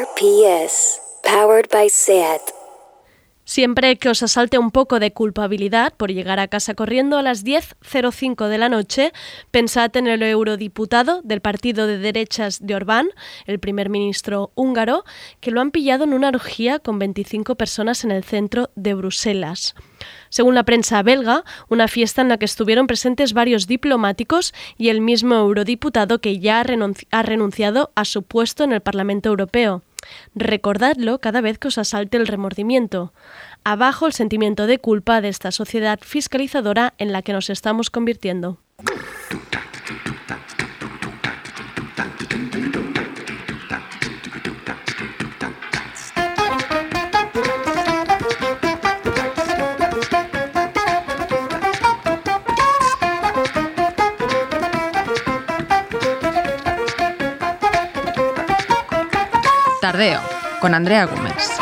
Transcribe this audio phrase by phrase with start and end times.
[0.00, 2.40] RPS, powered by SAT.
[3.44, 7.44] Siempre que os asalte un poco de culpabilidad por llegar a casa corriendo a las
[7.44, 9.12] 10.05 de la noche,
[9.50, 13.10] pensad en el eurodiputado del partido de derechas de Orbán,
[13.44, 15.04] el primer ministro húngaro,
[15.40, 19.74] que lo han pillado en una orgía con 25 personas en el centro de Bruselas.
[20.30, 25.00] Según la prensa belga, una fiesta en la que estuvieron presentes varios diplomáticos y el
[25.00, 29.82] mismo eurodiputado que ya ha renunciado a su puesto en el Parlamento Europeo.
[30.34, 33.12] Recordadlo cada vez que os asalte el remordimiento.
[33.64, 38.58] Abajo el sentimiento de culpa de esta sociedad fiscalizadora en la que nos estamos convirtiendo.
[60.60, 61.59] Con Andrea Gómez.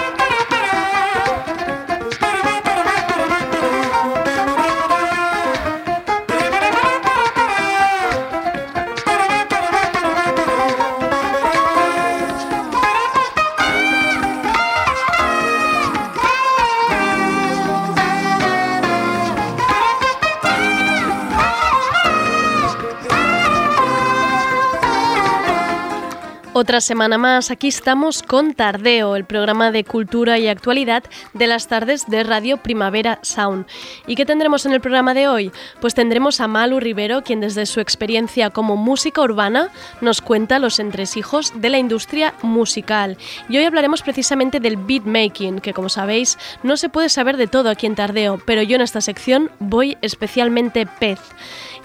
[26.60, 31.68] Otra semana más, aquí estamos con Tardeo, el programa de cultura y actualidad de las
[31.68, 33.64] tardes de Radio Primavera Sound.
[34.08, 35.52] ¿Y qué tendremos en el programa de hoy?
[35.80, 39.68] Pues tendremos a Malu Rivero, quien desde su experiencia como música urbana
[40.00, 43.18] nos cuenta los entresijos de la industria musical.
[43.48, 47.70] Y hoy hablaremos precisamente del beatmaking, que como sabéis no se puede saber de todo
[47.70, 51.20] aquí en Tardeo, pero yo en esta sección voy especialmente pez.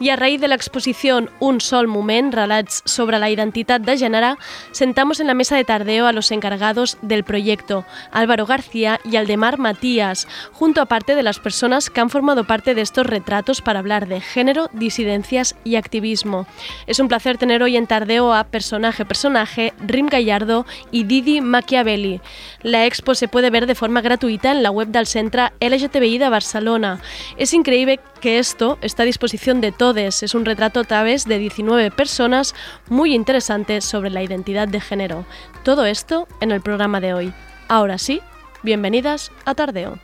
[0.04, 4.34] I a raïs de l'exposició Un sol moment, relats sobre la identitat de gènere,
[4.76, 9.60] sentamos en la mesa de tardeo a los encargados del proyecto, Álvaro García y Aldemar
[9.60, 13.80] Matías, junto a parte de las personas que han formado parte de estos retratos para
[13.80, 16.48] hablar de género, disidencias y activismo.
[16.86, 22.20] Es un placer tener hoy en tardeo a Personaje Personaje, Rim Gallardo y Didi Machiavelli.
[22.62, 26.28] La expo se puede ver de forma gratuita en la web del Centre LGTBI de
[26.28, 27.00] Barcelona.
[27.38, 30.24] Es increíble que esto está a disposición de todos.
[30.24, 32.56] Es un retrato a través de 19 personas
[32.88, 35.26] muy interesante sobre la identidad de género.
[35.66, 37.34] Todo esto en el programa de hoy.
[37.68, 38.22] Ahora sí,
[38.62, 40.00] bienvenidas a Tardeo.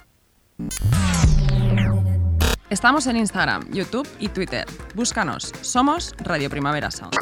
[2.70, 4.66] Estamos en Instagram, YouTube y Twitter.
[4.96, 5.54] Búscanos.
[5.62, 7.16] Somos Radio Primavera Sound.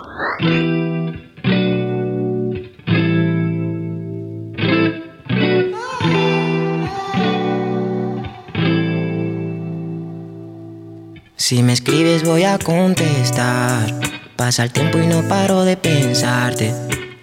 [11.48, 13.94] Si me escribes voy a contestar.
[14.36, 16.74] Pasa el tiempo y no paro de pensarte.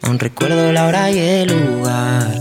[0.00, 2.34] Aún recuerdo la hora y el lugar.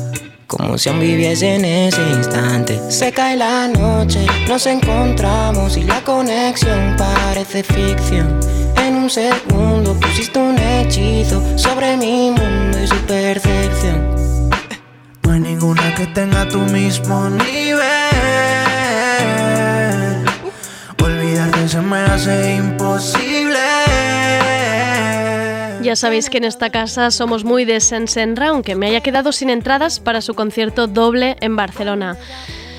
[0.47, 2.79] Como si aún viviese en ese instante.
[2.89, 8.39] Se cae la noche, nos encontramos y la conexión parece ficción.
[8.77, 14.49] En un segundo pusiste un hechizo sobre mi mundo y su percepción.
[15.23, 18.02] No hay ninguna que tenga tu mismo nivel
[21.73, 23.57] se me hace imposible.
[25.81, 29.49] Ya sabéis que en esta casa somos muy de Sensenra, aunque me haya quedado sin
[29.49, 32.15] entradas para su concierto doble en Barcelona.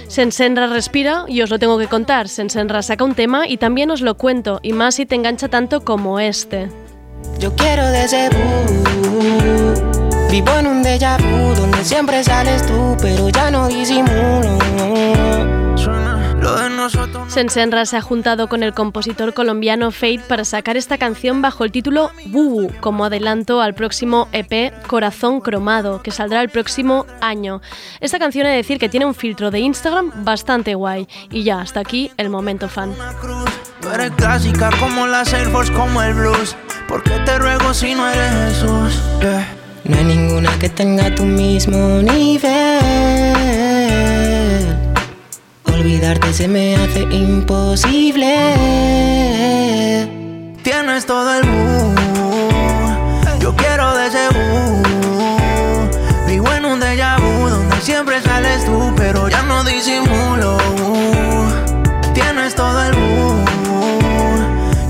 [0.06, 2.28] Sensenra respira y os lo tengo que contar.
[2.28, 5.84] Sensenra saca un tema y también os lo cuento, y más si te engancha tanto
[5.84, 6.68] como este.
[7.40, 8.28] Yo quiero de ese
[10.30, 15.53] Vivo en un déjà vu donde siempre sales tú, pero ya no disimulo.
[17.28, 21.72] Sensenra se ha juntado con el compositor colombiano Fate para sacar esta canción bajo el
[21.72, 27.60] título Bubu, como adelanto al próximo EP Corazón Cromado, que saldrá el próximo año.
[28.00, 31.08] Esta canción he de decir que tiene un filtro de Instagram bastante guay.
[31.30, 32.94] Y ya, hasta aquí el momento fan.
[34.16, 36.56] clásica como las Air Force, como el blues.
[36.88, 39.02] ¿Por qué te ruego si no eres Jesús?
[39.84, 43.63] No hay ninguna que tenga tu mismo nivel
[45.84, 48.26] olvidarte se me hace imposible.
[50.62, 51.94] Tienes todo el mood,
[53.38, 55.88] yo quiero de ese mood.
[56.26, 60.56] Vivo en un déjà vu donde siempre sales tú, pero ya no disimulo.
[62.14, 63.44] Tienes todo el mood,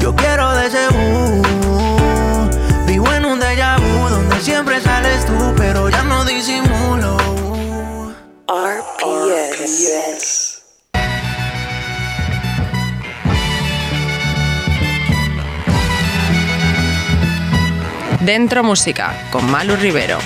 [0.00, 2.55] yo quiero de ese mood.
[2.87, 7.17] Vivo en un déjà vu donde siempre sales tú, pero ya no disimulo.
[8.46, 10.44] RPS.
[18.25, 20.19] Dentro Música, con Malu Rivero.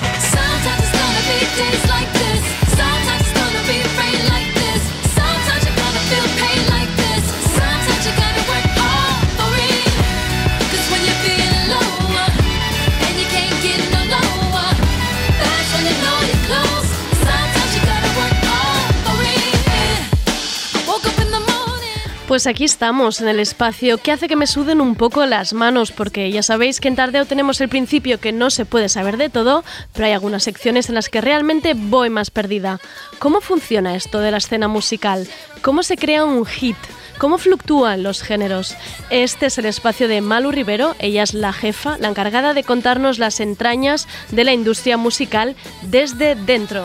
[22.38, 25.90] Pues aquí estamos, en el espacio que hace que me suden un poco las manos,
[25.90, 29.29] porque ya sabéis que en Tardeo tenemos el principio que no se puede saber de
[29.29, 32.79] todo, pero hay algunas secciones en las que realmente voy más perdida.
[33.19, 35.26] ¿Cómo funciona esto de la escena musical?
[35.62, 36.76] ¿Cómo se crea un hit?
[37.19, 38.76] ¿Cómo fluctúan los géneros?
[39.11, 43.19] Este es el espacio de Malu Rivero, ella es la jefa, la encargada de contarnos
[43.19, 46.84] las entrañas de la industria musical desde dentro.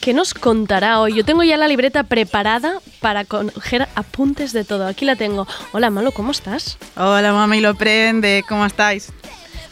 [0.00, 1.14] ¿Qué nos contará hoy?
[1.14, 4.86] Yo tengo ya la libreta preparada para coger apuntes de todo.
[4.86, 5.46] Aquí la tengo.
[5.72, 6.78] Hola, Malo, ¿cómo estás?
[6.96, 8.42] Hola, mami, lo prende.
[8.48, 9.12] ¿Cómo estáis?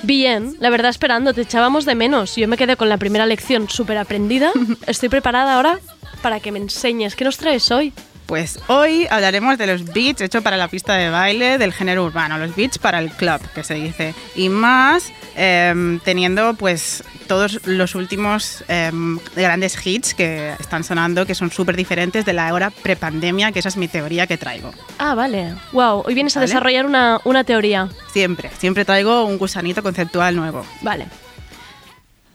[0.02, 2.36] Bien, la verdad esperando, te echábamos de menos.
[2.36, 4.52] Yo me quedé con la primera lección súper aprendida.
[4.86, 5.80] Estoy preparada ahora
[6.20, 7.16] para que me enseñes.
[7.16, 7.94] ¿Qué nos traes hoy?
[8.28, 12.36] Pues hoy hablaremos de los beats hechos para la pista de baile del género urbano,
[12.36, 14.14] los beats para el club, que se dice.
[14.36, 21.34] Y más em, teniendo pues todos los últimos em, grandes hits que están sonando, que
[21.34, 24.72] son súper diferentes de la hora prepandemia, que esa es mi teoría que traigo.
[24.98, 25.54] Ah, vale.
[25.72, 27.88] Wow, hoy vienes a desarrollar una, una teoría.
[28.12, 30.66] Siempre, siempre traigo un gusanito conceptual nuevo.
[30.82, 31.06] Vale.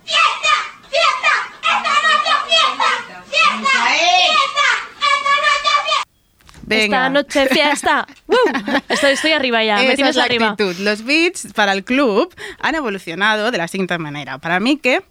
[0.03, 0.53] ¡Fiesta!
[0.89, 1.33] ¡Fiesta!
[1.61, 2.89] ¡Esta noche es fiesta!
[3.29, 3.73] ¡Fiesta!
[3.89, 4.67] ¡Fiesta!
[4.99, 6.03] ¡Esta noche es fiesta!
[6.69, 8.07] Esta noche fiesta.
[8.27, 8.37] ¡Woo!
[8.89, 10.49] Estoy, estoy arriba ya, Esa es la arriba.
[10.51, 10.75] actitud.
[10.79, 14.37] Los beats para el club han evolucionado de la siguiente manera.
[14.37, 15.03] Para mí que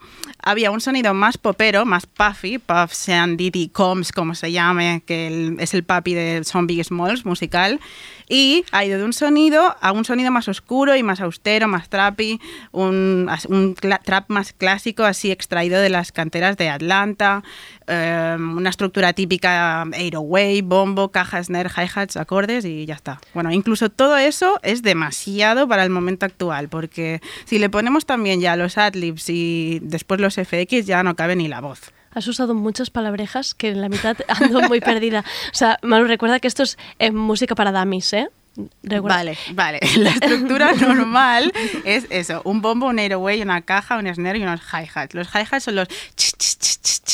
[0.43, 5.57] había un sonido más popero, más puffy, Puff Sean Diddy Combs, como se llame, que
[5.59, 7.81] es el papi de Son Big Smalls musical,
[8.29, 11.89] y ha ido de un sonido a un sonido más oscuro y más austero, más
[11.89, 12.41] trappy,
[12.73, 17.43] un, un trap más clásico, así extraído de las canteras de Atlanta,
[17.87, 23.21] eh, una estructura típica 808, bombo, caja, snare, hi-hats, acordes y ya está.
[23.35, 28.41] Bueno, incluso todo eso es demasiado para el momento actual, porque si le ponemos también
[28.41, 31.93] ya los adlibs y después los FX, ya no cabe ni la voz.
[32.15, 35.21] Has usado muchas palabrejas que en la mitad ando muy perdida.
[35.53, 38.29] O sea, Malu, recuerda que esto es eh, música para dummies, ¿eh?
[38.83, 39.81] Recuerda- Vale, vale.
[39.97, 41.51] La estructura normal
[41.85, 45.15] es eso, un bombo, un 808, una caja, un snare y unos hi-hats.
[45.15, 45.89] Los hi-hats son los...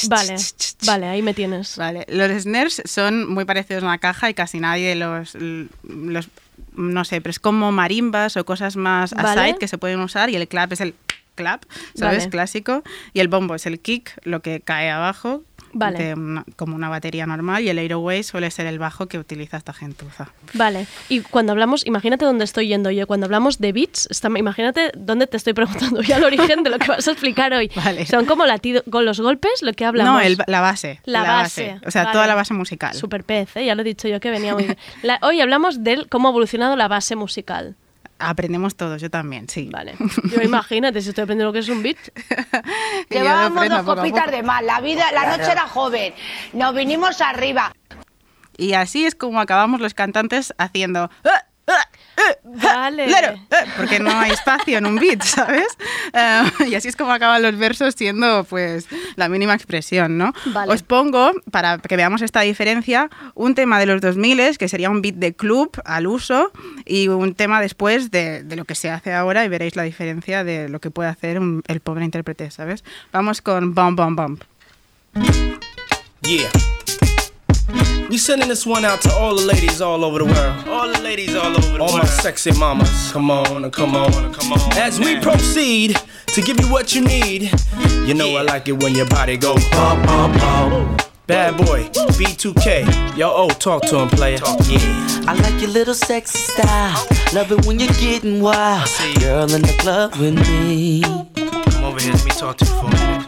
[0.09, 0.37] Vale,
[0.85, 1.77] vale, ahí me tienes.
[1.77, 6.29] Vale, los snares son muy parecidos a una caja y casi nadie los, los
[6.75, 9.41] no sé, pero es como marimbas o cosas más Vale.
[9.41, 10.95] aside que se pueden usar y el clap es el
[11.39, 11.63] clap,
[11.95, 12.19] ¿sabes?
[12.19, 12.31] Vale.
[12.31, 12.83] Clásico.
[13.15, 15.43] Y el bombo es el kick, lo que cae abajo.
[15.75, 15.99] Vale.
[16.03, 19.59] de una- como una batería normal y el 808 suele ser el bajo que utiliza
[19.59, 20.31] esta gentuza.
[20.55, 24.91] Vale, y cuando hablamos, imagínate dónde estoy yendo yo, cuando hablamos de beats, está- imagínate
[24.97, 25.53] dónde te estoy
[25.93, 27.71] preguntando ya el origen de lo que vas a explicar hoy.
[27.77, 28.07] Vale.
[28.07, 30.15] Son como latido, con los golpes, lo que hablamos.
[30.15, 31.01] No, el- la base.
[31.05, 32.13] La base, O sea, vale.
[32.15, 32.95] toda la base musical.
[32.95, 33.67] Super pez, ¿eh?
[33.67, 34.79] ya lo he dicho yo que venía muy bien.
[35.03, 37.77] La- hoy hablamos de cómo ha evolucionado la base musical.
[38.19, 39.69] Aprendemos todos, yo también, sí.
[39.73, 39.95] Vale.
[40.25, 41.97] Yo imagínate si estoy aprendiendo lo que es un beat.
[43.11, 44.63] Llevábamos dos copitas de más.
[44.63, 46.15] La vida, la noche era joven.
[46.53, 47.73] Nos vinimos arriba.
[48.57, 51.11] Y así es como acabamos los cantantes haciendo...
[51.25, 51.45] "Ah, ah,
[52.45, 53.07] Vale.
[53.09, 55.67] Claro, eh, porque no hay espacio en un beat, ¿sabes?
[56.13, 60.33] Eh, y así es como acaban los versos siendo pues la mínima expresión, ¿no?
[60.47, 60.73] Vale.
[60.73, 65.01] Os pongo, para que veamos esta diferencia, un tema de los 2000 que sería un
[65.03, 66.51] beat de club al uso
[66.85, 70.45] y un tema después de, de lo que se hace ahora y veréis la diferencia
[70.45, 72.83] de lo que puede hacer un- el pobre intérprete, ¿sabes?
[73.13, 74.39] Vamos con Bum Bum Bum.
[76.23, 76.51] Yeah.
[78.09, 80.67] We sending this one out to all the ladies all over the world.
[80.67, 81.91] All the ladies all over the all world.
[81.91, 83.13] All my sexy mamas.
[83.13, 84.79] Come on, and come on, and come on.
[84.79, 85.95] As we proceed
[86.29, 87.53] to give you what you need,
[88.07, 90.97] you know I like it when your body go bum bum bum.
[91.27, 91.85] Bad boy,
[92.17, 93.15] B2K.
[93.15, 94.39] Yo, oh, talk to him, player.
[94.65, 95.25] Yeah.
[95.27, 97.07] I like your little sexy style.
[97.35, 98.89] Love it when you're getting wild.
[99.21, 101.03] Girl in the club with me.
[101.03, 103.27] Come over here, let me talk to you for a minute.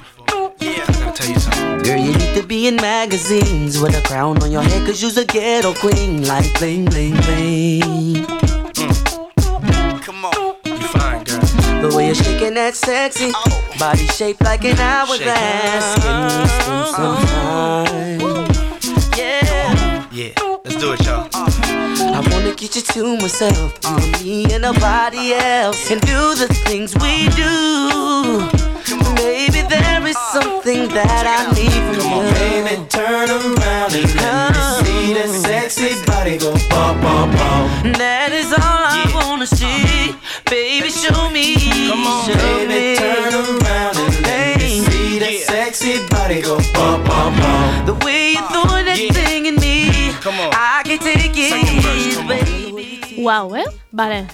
[1.10, 1.78] Gotta tell you something.
[1.82, 5.16] Girl, you need to be in magazines with a crown on your head, cause you's
[5.16, 6.24] a ghetto queen.
[6.24, 8.26] Like bling, bling, bling.
[8.76, 10.02] Mm.
[10.02, 10.54] Come on.
[10.64, 11.40] You fine, girl.
[11.82, 13.32] The way you're shaking that sexy
[13.76, 16.00] body shaped like an hourglass.
[16.00, 18.20] Can we spend some time?
[19.18, 20.06] Yeah.
[20.12, 21.28] Yeah, let's do it, y'all.
[21.32, 26.46] I wanna get you to myself, you and me and nobody else, and do the
[26.66, 28.69] things we do.
[29.16, 32.32] Baby, there is something that I need from Come on, you.
[32.34, 34.84] baby, turn around and let me uh-huh.
[34.84, 37.92] see that sexy body go bum bum bum.
[37.98, 39.14] That is all I Yeah.
[39.16, 40.14] wanna see.
[40.50, 41.54] Baby, show me.
[41.88, 42.96] Come on, show baby, me.
[42.96, 47.86] turn around and let me see that sexy body go bum bum bum.
[47.86, 49.12] The way you throw that Yeah.
[49.12, 50.12] thing in me.
[50.20, 50.50] Come on.
[50.52, 52.49] I can take it, come baby.
[53.22, 53.64] Wow, ¿eh?
[53.90, 54.26] Vale.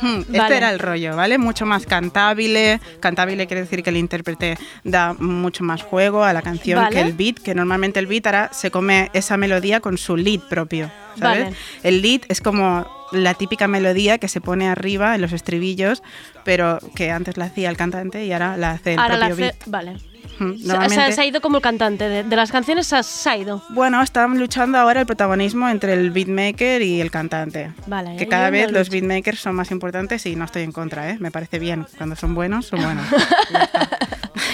[0.00, 1.38] Hmm, Este era el rollo, ¿vale?
[1.38, 2.80] Mucho más cantable.
[3.00, 6.94] Cantable quiere decir que el intérprete da mucho más juego a la canción Vale.
[6.94, 10.40] que el beat, que normalmente el beat ahora se come esa melodía con su lead
[10.48, 11.44] propio, ¿sabes?
[11.44, 11.56] Vale.
[11.82, 16.02] El lead es como la típica melodía que se pone arriba en los estribillos,
[16.44, 19.46] pero que antes la hacía el cantante y ahora la hace el Ahora la propio
[19.46, 19.54] hace.
[19.58, 19.66] beat.
[19.68, 19.96] Vale.
[20.38, 22.96] Hmm, O sea, Normalmente, se ha ido como el cantante de, de las canciones, se
[22.96, 23.62] ha, se ha ido.
[23.68, 27.72] bueno, están luchando ahora el protagonismo entre el beatmaker y el cantante.
[27.86, 28.16] Vale.
[28.16, 31.18] Que cada vez los beatmakers son más importantes y no estoy en contra, ¿eh?
[31.20, 31.86] Me parece bien.
[31.98, 33.06] Cuando son buenos, son buenos.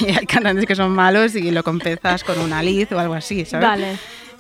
[0.01, 3.45] Y hay cantantes que son malos y lo compensas con una lead o algo así,
[3.45, 3.69] ¿sabes?
[3.69, 3.97] Vale.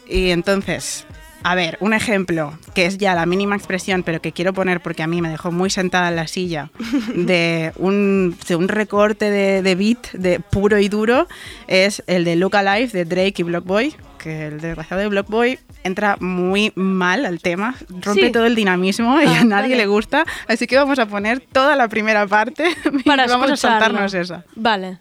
[0.09, 1.07] Y entonces,
[1.42, 5.02] a ver, un ejemplo que es ya la mínima expresión, pero que quiero poner porque
[5.02, 6.70] a mí me dejó muy sentada en la silla,
[7.14, 11.26] de un, de un recorte de, de beat de puro y duro,
[11.66, 15.28] es el de Look Alive de Drake y Block Boy, que el desgraciado de Block
[15.28, 18.32] Boy entra muy mal al tema, rompe Sí.
[18.32, 19.76] todo el dinamismo y Ah, a nadie vale.
[19.76, 23.56] le gusta, así que vamos a poner toda la primera parte y Para vamos a
[23.56, 24.44] saltarnos esa.
[24.56, 24.99] Vale.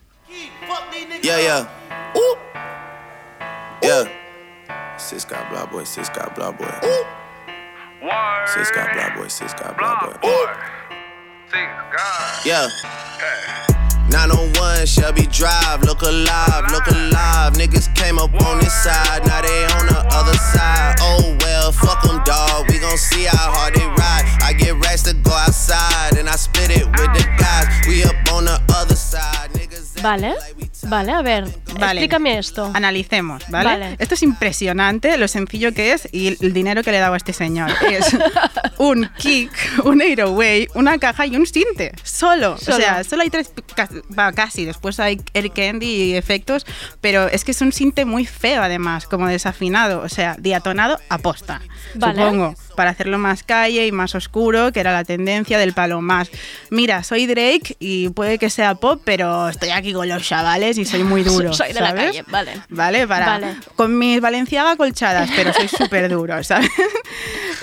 [1.22, 1.68] Yeah, yeah.
[3.82, 4.29] Yeah.
[5.00, 6.68] Sis got blah boy, sis got blah boy.
[8.46, 10.46] Sis got blah boy, sis got blah boy.
[12.46, 12.68] Yeah.
[14.12, 17.54] 901 Shelby Drive, look alive, look alive.
[17.54, 20.96] Niggas came up on this side, now they on the other side.
[21.00, 22.70] Oh well, fuck them, dog.
[22.70, 24.26] We gon' see how hard they ride.
[24.44, 27.88] I get racks to go outside, and I spit it with the guys.
[27.88, 30.02] We up on the other side, niggas.
[30.02, 30.36] Vale.
[30.84, 31.46] Vale, a ver.
[31.80, 32.02] Vale.
[32.02, 32.72] Explícame esto.
[32.74, 33.70] Analicemos, ¿vale?
[33.70, 33.96] Vale.
[34.00, 37.18] Esto es impresionante lo sencillo que es y el dinero que le he dado a
[37.18, 37.72] este señor.
[37.90, 38.16] Es
[38.78, 39.52] un kick,
[39.84, 41.92] un 808, una caja y un sinte.
[42.04, 42.58] Solo.
[42.58, 42.78] Solo.
[42.78, 43.52] O sea, solo hay tres,
[44.18, 44.64] va, casi.
[44.64, 46.66] Después hay Eric Candy y efectos,
[47.02, 50.02] pero es que es un sinte muy feo además, como desafinado.
[50.02, 51.62] O sea, diatonado a posta.
[51.96, 52.22] Vale.
[52.22, 52.56] Supongo.
[52.76, 56.30] Para hacerlo más calle y más oscuro, que era la tendencia del palo más.
[56.70, 60.86] Mira, soy Drake y puede que sea pop, pero estoy aquí con los chavales y
[60.86, 61.54] soy muy duro.
[61.54, 62.06] Soy de la ¿sabes?
[62.06, 62.62] calle, vale.
[62.70, 63.08] ¿vale?
[63.08, 63.56] Para, Vale.
[63.76, 66.70] Con mis Valenciaga colchadas, pero soy súper duro, ¿sabes?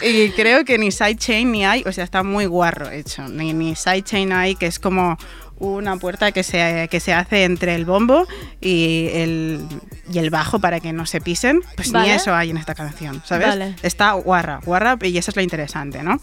[0.02, 3.28] y creo que ni sidechain ni hay, o sea, está muy guarro hecho.
[3.28, 5.16] Ni, ni sidechain hay, que es como
[5.58, 8.26] una puerta que se, que se hace entre el bombo
[8.60, 9.66] y el,
[10.12, 11.62] y el bajo para que no se pisen.
[11.76, 12.08] Pues Vale.
[12.08, 13.48] ni eso hay en esta canción, ¿sabes?
[13.48, 13.74] Vale.
[13.82, 16.20] Está guarra, guarra, y eso es lo interesante, ¿no?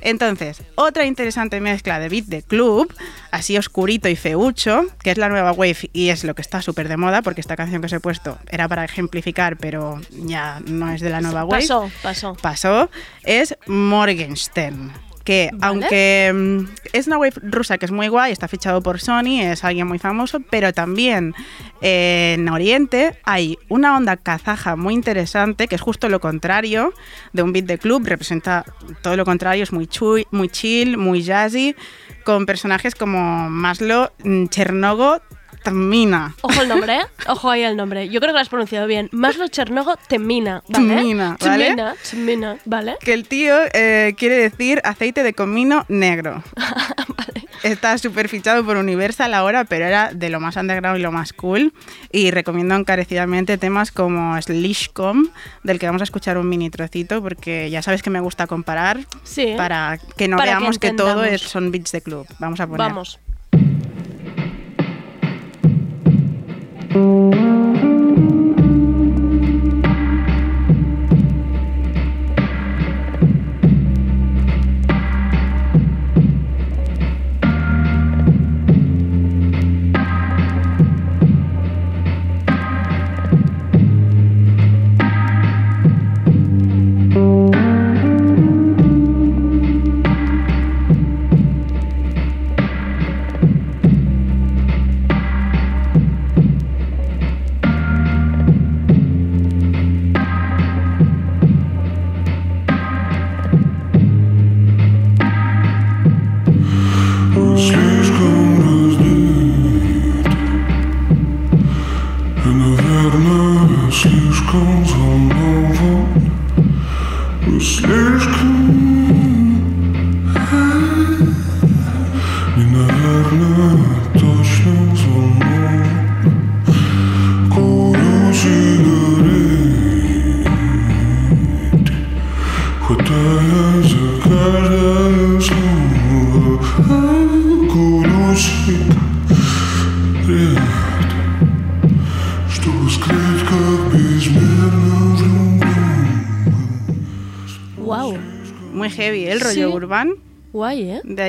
[0.00, 2.92] Entonces, otra interesante mezcla de beat de club,
[3.30, 6.88] así oscurito y feucho, que es la nueva wave y es lo que está súper
[6.88, 10.90] de moda, porque esta canción que os he puesto era para ejemplificar, pero ya no
[10.90, 11.62] es de la nueva wave.
[11.62, 12.34] Pasó, pasó.
[12.40, 12.90] Pasó,
[13.22, 14.92] es Morgenstern.
[15.24, 15.66] Que Vale.
[15.66, 19.64] aunque mm, es una wave rusa que es muy guay, está fichado por Sony, es
[19.64, 21.34] alguien muy famoso, pero también
[21.80, 26.92] eh, en Oriente hay una onda kazaja muy interesante, que es justo lo contrario
[27.32, 28.66] de un beat de club, representa
[29.02, 31.74] todo lo contrario, es muy, chui- muy chill, muy jazzy,
[32.24, 35.22] con personajes como Maslow, mm, Chernogo,
[35.64, 36.34] Tamina.
[36.42, 37.06] Ojo el nombre, ¿eh?
[37.26, 38.08] Ojo ahí el nombre.
[38.10, 39.08] Yo creo que lo has pronunciado bien.
[39.12, 40.94] Maslo Chernogo Temina, ¿vale?
[40.96, 41.64] Temina, ¿vale?
[41.64, 42.96] Temina, Temina, ¿vale?
[43.00, 46.42] Que el tío eh, quiere decir aceite de comino negro.
[47.62, 51.32] Está súper fichado por Universal ahora, pero era de lo más underground y lo más
[51.32, 51.72] cool.
[52.12, 55.28] Y recomiendo encarecidamente temas como Slishcom,
[55.62, 59.00] del que vamos a escuchar un mini trocito, porque ya sabes que me gusta comparar
[59.22, 59.54] Sí.
[59.56, 62.26] para que no Para veamos que, todo es, son beats de club.
[62.38, 62.86] Vamos a poner.
[62.86, 63.18] Vamos.
[66.94, 67.63] Música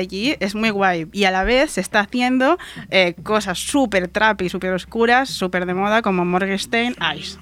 [0.05, 1.07] allí es muy guay.
[1.11, 2.57] Y a la vez se está haciendo
[2.89, 7.37] eh, cosas súper trap y súper oscuras, súper de moda, como Morgenstein Ice.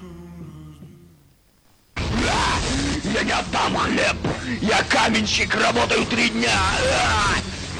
[3.14, 4.16] Я не отдам хлеб!
[4.60, 6.50] Я каменщик, работаю три дня!
[6.52, 7.34] А!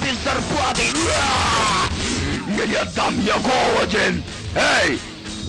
[0.04, 0.82] Без зарплаты!
[1.16, 1.88] А!
[2.58, 4.22] Я не отдам, я голоден!
[4.54, 4.98] Эй!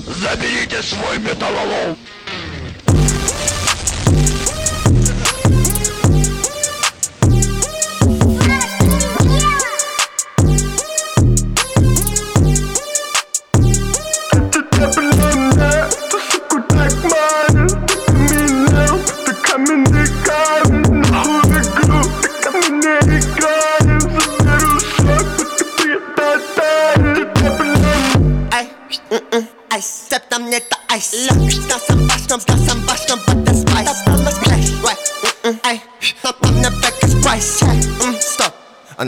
[0.05, 1.97] Заберите свой металлолом!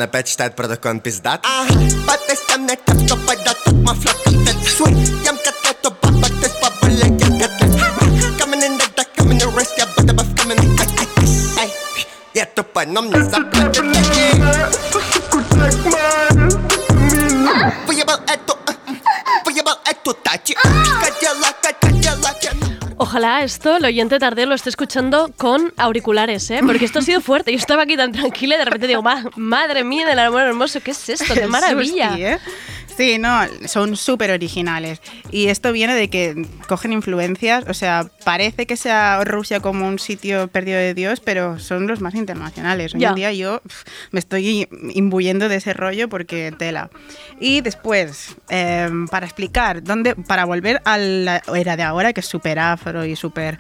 [0.08, 1.46] опять читает протокол пиздат.
[1.46, 1.74] Ага,
[2.08, 6.62] подпись мне как что пойдет Тут my flow как sweet Ям котлету, баба, ты с
[6.62, 7.72] бабулей, я котлет
[8.40, 10.88] Coming in the dark, coming in the risk, я будто бы в coming in ай,
[11.00, 11.08] ай,
[11.58, 11.72] ай, ай
[12.34, 13.67] Я тупой, но мне заплатят
[23.49, 26.61] esto el oyente tardeo lo esté escuchando con auriculares, ¿eh?
[26.65, 27.51] Porque esto ha sido fuerte.
[27.51, 30.81] Yo estaba aquí tan tranquila y de repente digo, "Ma- madre mía del amor hermoso,
[30.81, 31.33] ¿qué es esto?
[31.35, 32.15] ¡Qué maravilla!
[32.19, 32.39] ¿eh?
[32.99, 35.01] Sí, no, son súper originales.
[35.31, 40.01] Y esto viene de que cogen influencias, o sea, parece que sea Rusia como un
[40.01, 42.95] sitio perdido de Dios, pero son los más internacionales.
[42.97, 43.11] Hoy Ya.
[43.11, 43.63] en día yo
[44.11, 46.91] me estoy imbuyendo de ese rollo porque tela.
[47.39, 52.27] Y después, eh, para explicar, dónde, para volver a la era de ahora, que es
[52.27, 53.59] súper afro y súper...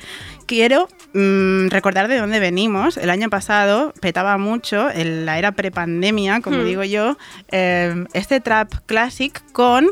[0.48, 2.96] Quiero mm, recordar de dónde venimos.
[2.96, 6.64] El año pasado petaba mucho, en la era prepandemia, como Hmm.
[6.64, 7.18] digo yo,
[7.52, 9.88] eh, este trap classic con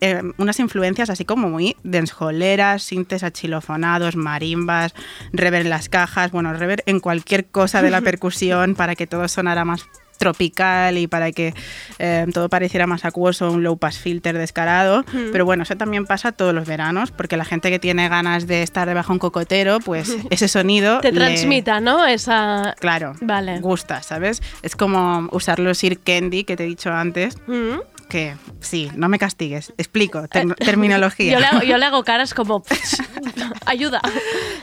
[0.00, 4.94] eh, unas influencias así como muy danceholeras, sintes achilofonados, marimbas,
[5.32, 9.26] rever en las cajas, bueno, rever en cualquier cosa de la percusión para que todo
[9.26, 9.84] sonara más
[10.22, 11.52] tropical y para que
[11.98, 15.02] eh, todo pareciera más acuoso, un low pass filter descarado.
[15.12, 15.32] Mm.
[15.32, 18.62] Pero bueno, eso también pasa todos los veranos, porque la gente que tiene ganas de
[18.62, 22.06] estar debajo de un cocotero, pues ese sonido Te le- transmita, ¿no?
[22.06, 22.74] Esa...
[22.78, 23.60] Claro, Vale.
[23.60, 24.42] gusta, ¿sabes?
[24.62, 27.80] Es como usar los ear candy que te he dicho antes, Mm.
[28.12, 31.32] Que sí, no me castigues, explico, ter- terminología.
[31.32, 32.62] Yo le, hago, yo le hago caras como...
[33.64, 34.02] Ayuda.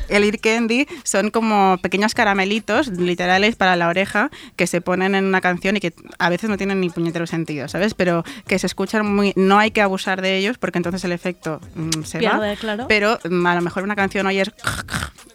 [0.08, 5.26] El ear candy son como pequeños caramelitos literales para la oreja que se ponen en
[5.26, 7.96] una canción y que a veces no tienen ni puñetero sentido, ¿sabes?
[7.96, 9.34] Pero que se escuchan muy...
[9.36, 12.56] No hay que abusar de ellos porque entonces el efecto mm, se Pierde, va.
[12.56, 12.86] claro.
[12.88, 14.52] Pero mm, a lo mejor una canción oyes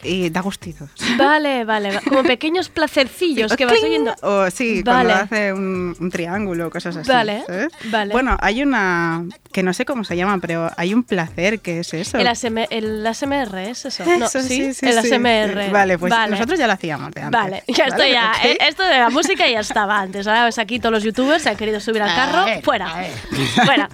[0.04, 0.88] y da gustito.
[1.16, 2.00] Vale, vale.
[2.08, 4.14] Como pequeños placercillos que vas oyendo.
[4.22, 5.12] O sí, Vale.
[5.12, 7.10] cuando hace un, un triángulo, cosas así.
[7.10, 7.68] Vale, ¿sabes?
[7.86, 8.12] vale.
[8.12, 11.94] Bueno, hay una que no sé cómo se llama, pero hay un placer que es
[11.94, 12.18] eso.
[12.18, 14.04] El, ASM el ASMR es eso.
[14.04, 14.48] No, Eso, ¿sí?
[14.48, 15.12] sí, sí, el sí.
[15.12, 15.70] ASMR.
[15.70, 16.32] Vale, pues Vale.
[16.32, 17.40] nosotros ya lo hacíamos de antes.
[17.40, 17.90] Vale, ya ¿vale?
[17.90, 18.32] estoy ya.
[18.44, 20.26] Eh, Esto de la música ya estaba antes.
[20.26, 22.38] Ahora ves aquí todos los youtubers se han querido subir al carro.
[22.40, 22.90] A ver, fuera.
[22.90, 23.10] a ver.
[23.64, 23.88] Fuera.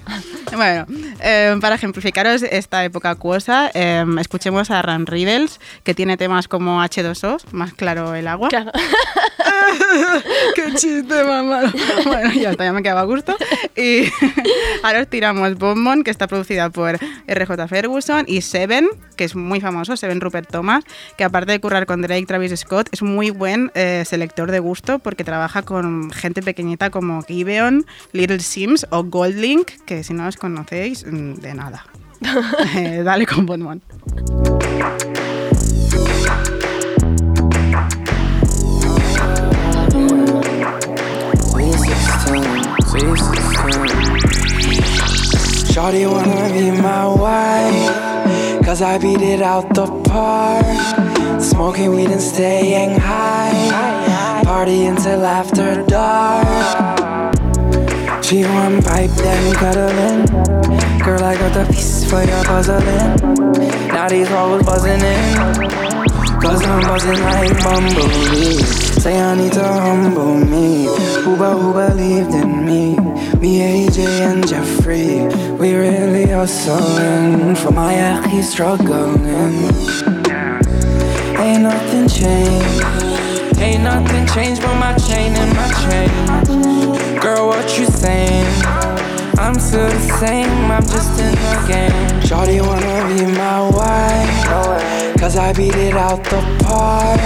[0.57, 0.87] Bueno,
[1.21, 6.83] eh, para ejemplificaros esta época acuosa, eh, escuchemos a Ran Riddles, que tiene temas como
[6.83, 8.49] H2O, más claro el agua.
[8.49, 8.73] Claro.
[10.55, 11.71] ¡Qué chiste, mamá!
[12.07, 13.37] Bueno, ya está, ya me quedaba a gusto.
[13.77, 14.05] Y
[14.83, 19.61] ahora os tiramos Bonbon, que está producida por RJ Ferguson, y Seven, que es muy
[19.61, 20.85] famoso, Seven Rupert Thomas,
[21.19, 25.01] que aparte de currar con Drake, Travis Scott, es muy buen eh, selector de gusto
[25.01, 30.39] porque trabaja con gente pequeñita como Gibeon, Little Sims o Goldlink, que si no os
[30.39, 31.85] conocéis, mm, de nada.
[32.75, 33.83] Eh, dale con Bonbon.
[45.81, 51.41] Shorty wanna be my wife, cause I beat it out the park.
[51.41, 57.03] Smoking weed and staying high, party until after dark.
[58.23, 60.27] She want pipe, then cuddling.
[61.03, 63.89] Girl, I got the piece for your puzzling.
[63.89, 66.10] Now these hoes buzzing in.
[66.41, 68.63] Cause I'm buzzing like Bumblebee.
[69.03, 70.87] Say I need to humble me.
[71.39, 72.97] But who believed in me?
[73.39, 75.29] Me, AJ, and Jeffrey.
[75.59, 77.55] We really hustling.
[77.57, 79.25] For my ex, he's struggling.
[81.39, 82.85] Ain't nothing changed.
[83.59, 87.21] Ain't nothing changed but my chain and my chain.
[87.21, 88.47] Girl, what you saying?
[89.39, 92.21] I'm still the same, I'm just in the game.
[92.23, 94.30] Shorty wanna be my wife.
[95.21, 97.21] Cause I beat it out the park.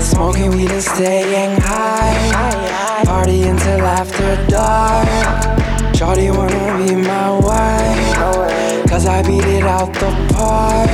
[0.00, 3.02] Smoking weed and staying high.
[3.04, 5.08] Party until after dark.
[5.96, 8.88] Shorty wanna be my wife.
[8.88, 10.88] Cause I beat it out the park.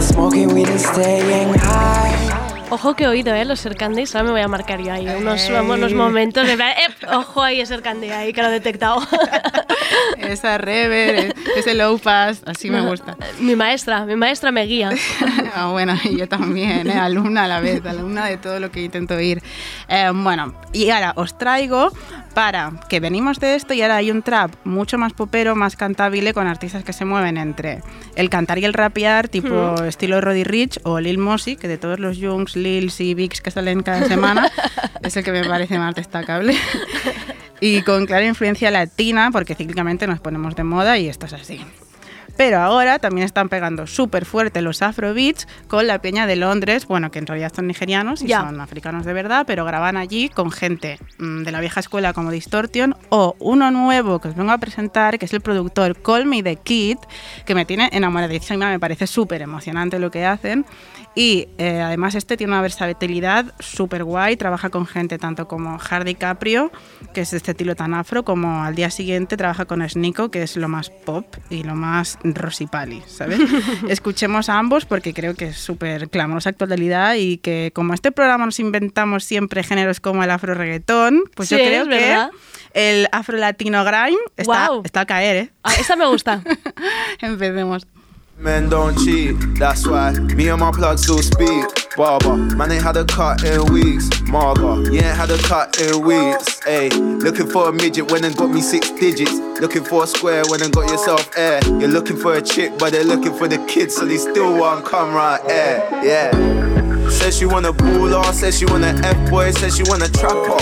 [0.00, 2.39] Smoking weed and staying high.
[2.70, 3.44] Ojo que he oído, ¿eh?
[3.44, 4.14] Los Sercandies.
[4.14, 6.46] Ahora me voy a marcar yo ahí unos, vamos, unos momentos.
[6.46, 9.00] de plan, "Ep, ojo ahí, ese Candy ahí, que lo he detectado.
[10.18, 13.16] Esa rever, ese low pass, así me gusta.
[13.40, 14.90] mi maestra, mi maestra me guía.
[15.52, 16.92] Ah, bueno, y yo también, ¿eh?
[16.94, 19.42] alumna a la vez, alumna de todo lo que intento ir.
[19.88, 21.90] Eh, bueno, y ahora os traigo
[22.34, 26.32] para que venimos de esto y ahora hay un trap mucho más popero, más cantable
[26.32, 27.82] con artistas que se mueven entre
[28.14, 31.98] el cantar y el rapear, tipo estilo Roddy Rich o Lil Mosey, que de todos
[31.98, 34.50] los Jungs, Lils y Bigs que salen cada semana,
[35.02, 36.54] es el que me parece más destacable.
[37.60, 41.60] y con clara influencia latina, porque cíclicamente nos ponemos de moda y esto es así.
[42.36, 47.10] Pero ahora también están pegando súper fuerte los Afrobeats con la peña de Londres, bueno,
[47.10, 50.98] que en realidad son nigerianos y son africanos de verdad, pero graban allí con gente
[51.18, 55.18] mm, de la vieja escuela como Distortion o uno nuevo que os vengo a presentar,
[55.18, 56.98] que es el productor Call Me The Kid,
[57.44, 60.64] que me tiene enamoradísima, me parece súper emocionante lo que hacen.
[61.14, 66.14] Y eh, además este tiene una versatilidad súper guay, trabaja con gente tanto como Hardy
[66.14, 66.70] Caprio,
[67.12, 70.42] que es de este estilo tan afro, como al día siguiente trabaja con Snico, que
[70.42, 73.40] es lo más pop y lo más rosipali, ¿sabes?
[73.88, 78.46] Escuchemos a ambos porque creo que es súper clamorosa actualidad y que como este programa
[78.46, 82.28] nos inventamos siempre géneros como el afro reggaetón, pues Sí, yo creo que
[82.72, 85.50] el afro latino grime está, está a caer, ¿eh?
[85.64, 86.42] Ah, esta me gusta.
[87.20, 87.86] Empecemos.
[88.40, 91.62] Men don't cheat, that's why me and my plug still speak.
[91.94, 94.08] Barber, man ain't had a cut in weeks.
[94.32, 96.60] Marga, you ain't had a cut in weeks.
[96.60, 99.34] Ayy, looking for a midget when and got me six digits.
[99.60, 101.60] Looking for a square when and got yourself air.
[101.66, 104.86] You're looking for a chick, but they're looking for the kids, so they still want
[104.86, 105.86] come right air.
[106.02, 106.30] Yeah.
[107.10, 110.10] Says she want a baller, says she want an F boy, says she want a
[110.10, 110.56] trapper.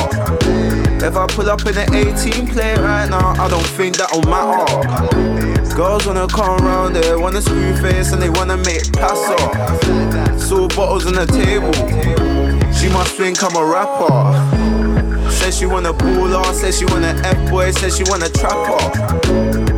[1.07, 5.58] If I pull up in an 18 play right now, I don't think that'll matter.
[5.79, 10.41] Girls wanna come round there, wanna screw face and they wanna make pass off.
[10.41, 11.73] Saw bottles on the table,
[12.73, 15.31] she must think I'm a rapper.
[15.31, 18.77] Says she want a baller, says she wanna F boy, says she want a trapper.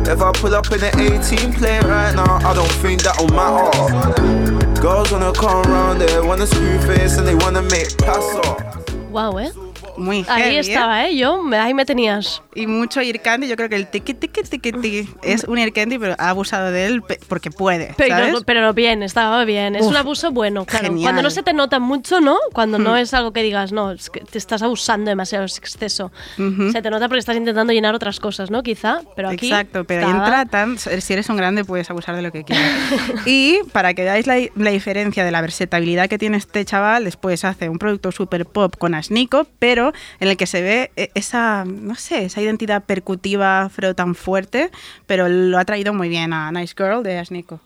[0.09, 4.81] If I pull up in an 18 play right now, I don't think that'll matter.
[4.81, 8.89] Girls wanna come round there, wanna screw face and they wanna make pass off.
[9.11, 9.51] Wow, ¿eh?
[10.01, 10.59] Muy Ahí heavy, ¿eh?
[10.59, 11.15] estaba, ¿eh?
[11.15, 12.41] Yo, ahí me tenías.
[12.55, 15.71] Y mucho Ear Candy, yo creo que el tiki tiki tiki tiki es un Ear
[15.71, 18.33] Candy, pero ha abusado de él porque puede, Pero, ¿sabes?
[18.33, 19.75] no- pero bien, estaba bien.
[19.75, 20.85] Es Uf, un abuso bueno, claro.
[20.85, 21.03] genial.
[21.05, 22.37] Cuando no se te nota mucho, ¿no?
[22.53, 22.97] Cuando no Hmm.
[22.97, 26.11] es algo que digas, no, es que te estás abusando demasiado, es exceso.
[26.37, 26.71] Ujú.
[26.71, 28.63] Se te nota porque estás intentando llenar otras cosas, ¿no?
[28.63, 29.47] Quizá, pero aquí.
[29.47, 32.65] Exacto, pero ahí estaba- tratan, si eres un grande puedes abusar de lo que quieras.
[33.25, 37.45] y para que veáis la, la diferencia de la versatilidad que tiene este chaval, después
[37.45, 41.65] hace un producto super pop con Asnico, pero en el que se ve eh, esa,
[41.65, 44.71] no sé, esa identidad percutiva afro tan fuerte,
[45.07, 47.59] pero lo ha traído muy bien a Nice Girl de Asnico.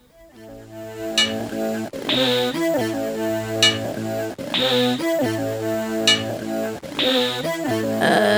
[7.98, 8.35] The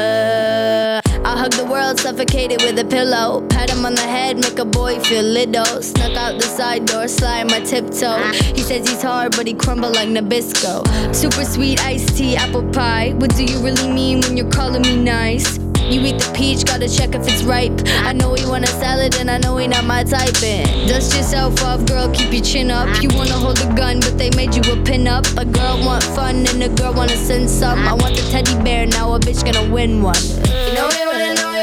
[1.78, 3.46] world, suffocated with a pillow.
[3.48, 5.82] Pat him on the head, make a boy feel little.
[5.82, 8.18] Snuck out the side door, slide my tiptoe.
[8.56, 10.74] He says he's hard, but he crumble like Nabisco.
[11.14, 13.14] Super sweet iced tea, apple pie.
[13.18, 15.58] What do you really mean when you're calling me nice?
[15.92, 17.80] You eat the peach, gotta check if it's ripe.
[18.08, 20.42] I know he want a salad, and I know he not my type.
[20.42, 22.88] And dust yourself off, girl, keep your chin up.
[23.02, 25.24] You wanna hold a gun, but they made you a pin up.
[25.38, 27.78] A girl want fun, and a girl wanna send some.
[27.86, 30.24] I want the teddy bear, now a bitch gonna win one.
[30.66, 31.57] You know you wanna know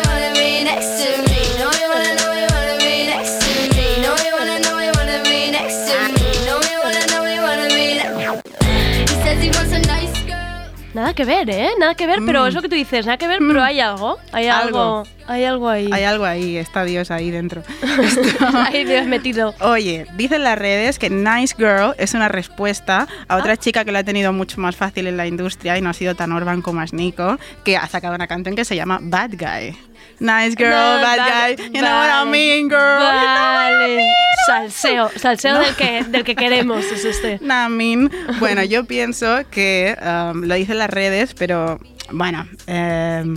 [10.95, 11.71] Nada que ver, ¿eh?
[11.77, 14.17] Nada que ver, pero es lo que tú dices, nada que ver, pero hay algo.
[14.31, 14.79] Hay algo.
[14.79, 15.03] Algo.
[15.27, 15.89] Hay algo ahí.
[15.91, 17.63] Hay algo ahí, está Dios ahí dentro.
[18.53, 19.53] Ahí Dios metido.
[19.59, 23.97] Oye, dicen las redes que Nice Girl es una respuesta a otra chica que lo
[23.97, 26.81] ha tenido mucho más fácil en la industria y no ha sido tan urban como
[26.81, 29.77] es Nico, que ha sacado una canción que se llama Bad Guy.
[30.19, 32.31] Nice girl, No, bad vale, guy, you know what I vale.
[32.31, 32.99] mean, girl.
[32.99, 34.01] Vale.
[34.47, 35.59] Salseo, salseo No.
[35.61, 37.39] del, que, del que queremos, es este.
[37.41, 38.09] Namin.
[38.39, 41.79] Bueno, yo pienso que um, lo dicen las redes, pero
[42.11, 43.33] bueno, em,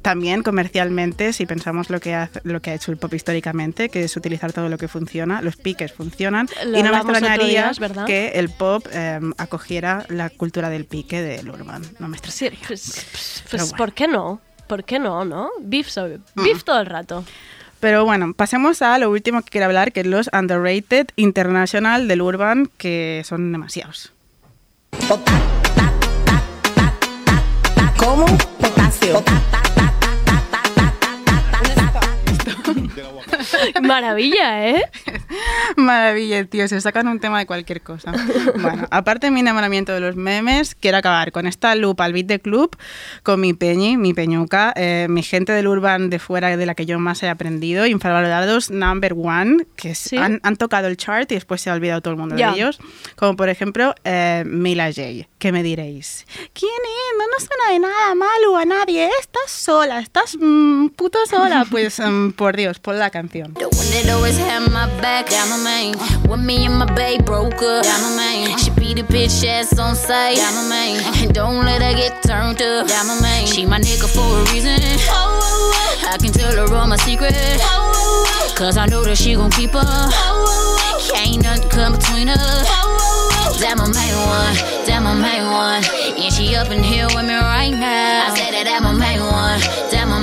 [0.00, 4.04] también comercialmente, si pensamos lo que, hace- lo que ha hecho el pop históricamente, que
[4.04, 8.04] es utilizar todo lo que funciona, los piques funcionan, Lo y no me extrañaría día,
[8.06, 11.82] que el pop em, acogiera la cultura del pique del urban.
[11.98, 12.66] No me Sí, extrañaría.
[12.68, 13.76] pues, pues, Pero pues, bueno.
[13.76, 14.40] ¿por qué no?
[14.72, 15.50] ¿Por qué no, no?
[15.60, 17.26] Beef, sobre, beef todo el rato.
[17.78, 22.22] Pero bueno, pasemos a lo último que quiero hablar, que es los underrated international del
[22.22, 24.14] urban, que son demasiados.
[27.98, 28.24] ¿Cómo?
[28.58, 29.22] Potasio.
[33.82, 34.90] Maravilla, ¿eh?
[35.76, 38.12] Maravilla, tío, se sacan un tema de cualquier cosa.
[38.60, 42.26] Bueno, aparte de mi enamoramiento de los memes, quiero acabar con esta loop al beat
[42.26, 42.76] de club,
[43.22, 46.86] con mi peñi, mi peñuca, eh, mi gente del urban de fuera de la que
[46.86, 51.34] yo más he aprendido, infravalorados number one, que es- han, han tocado el chart y
[51.36, 52.50] después se ha olvidado todo el mundo Ya.
[52.50, 52.78] de ellos,
[53.16, 57.18] como por ejemplo eh, Mila J, que me diréis, ¿quién es?
[57.18, 61.66] No nos suena de nada malo a nadie, estás sola, estás mm, puto sola.
[61.70, 63.54] Pues mm, por Dios, pon la canción.
[63.54, 63.66] The
[65.22, 65.94] back, down my main.
[66.28, 68.58] When me and my babe broke up, down my main.
[68.58, 71.00] She beat a bitch ass on sight, down my main.
[71.22, 73.46] And don't let her get turned up, down my main.
[73.46, 74.78] She my nigga for a reason.
[75.08, 76.08] Oh, oh, oh.
[76.10, 77.36] I can tell her all my secrets.
[78.54, 80.10] Cause I know that she gon' keep her.
[81.14, 82.68] Can't nothing come between us.
[83.60, 84.54] That my main one,
[84.86, 85.82] that my main one.
[86.18, 88.30] And she up in here with me right now.
[88.30, 90.21] I said that that my main one, that my.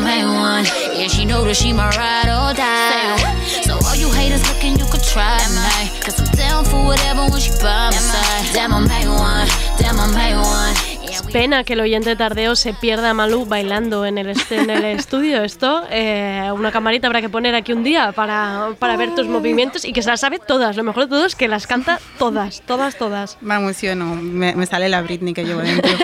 [1.00, 3.16] And she know that she my ride or die.
[3.64, 5.88] So all you haters looking, you could try me.
[6.02, 8.54] Cause I'm down for whatever when she by my side.
[8.54, 9.48] That my main one,
[9.80, 10.89] that my main one.
[11.24, 14.84] Pena que el oyente tardeo se pierda a Malú bailando en el, est- en el
[14.86, 15.44] estudio.
[15.44, 19.86] Esto, eh, una camarita habrá que poner aquí un día para, para ver tus movimientos
[19.86, 20.76] y que se las sabe todas.
[20.76, 23.38] Lo mejor de todo es que las canta todas, todas, todas.
[23.42, 25.92] Me emociono, me, me sale la Britney que llevo dentro.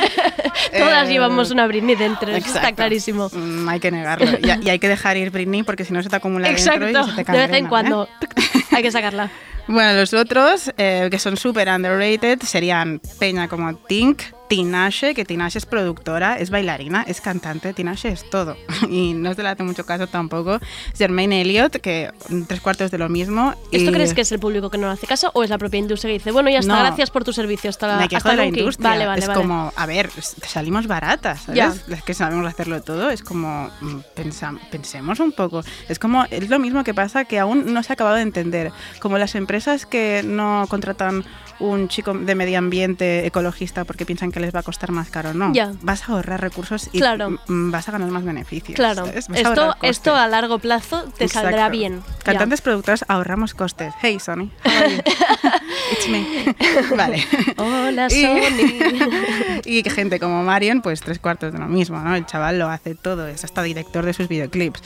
[0.78, 2.76] Todas Eh, llevamos una Britney dentro, eso está exacto.
[2.78, 3.30] clarísimo.
[3.32, 4.26] Mm, hay que negarlo.
[4.42, 7.04] Y, y hay que dejar ir Britney porque si no se te acumula Exacto, dentro
[7.08, 8.28] y se te de vez en cangrena, cuando ¿eh?
[8.76, 9.30] Hay que sacarla.
[9.68, 15.58] Bueno, los otros eh, que son súper underrated serían Peña como Tink, Tinashe, que Tinashe
[15.58, 18.56] es productora, es bailarina, es cantante, Tinashe es todo.
[18.92, 20.60] Y no se le hace mucho caso tampoco.
[20.96, 22.12] Jermaine Elliott, que
[22.48, 23.56] tres cuartos de lo mismo.
[23.72, 25.58] ¿Esto y- crees que es el público que no le hace caso o es la
[25.58, 26.80] propia industria que dice, bueno, ya está, No.
[26.82, 28.60] gracias por tu servicio, hasta la Me quejo hasta de la nunca"?
[28.60, 28.90] industria.
[28.92, 29.42] Vale, vale, es vale.
[29.42, 30.12] como, a ver,
[30.46, 31.58] salimos baratas, ¿sabes?
[31.58, 31.74] Ya.
[31.88, 33.10] Las que sabemos hacerlo todo.
[33.10, 35.64] Es como, mm, pensa- pensemos un poco.
[35.90, 38.65] Es como, es lo mismo que pasa que aún no se ha acabado de entender.
[39.00, 41.24] Como las empresas que no contratan
[41.60, 45.34] un chico de medio ambiente ecologista porque piensan que les va a costar más caro.
[45.34, 47.40] No, vas a ahorrar recursos y Claro.
[47.48, 48.76] vas a ganar más beneficios.
[48.76, 51.72] Claro, esto, esto a largo plazo te saldrá Exacto.
[51.72, 52.04] bien.
[52.18, 52.24] ya.
[52.24, 53.94] Cantantes productores ahorramos costes.
[54.02, 54.50] Hey, Sony.
[55.94, 56.56] It's me.
[56.98, 57.24] vale.
[57.58, 59.62] Hola, Sony.
[59.66, 62.16] y gente como Marion, pues tres cuartos de lo mismo, ¿no?
[62.16, 64.82] El chaval lo hace todo, es hasta director de sus videoclips.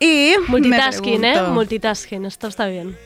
[0.00, 1.42] Y me Multitasking, ¿eh?
[1.50, 2.96] Multitasking, esto está bien.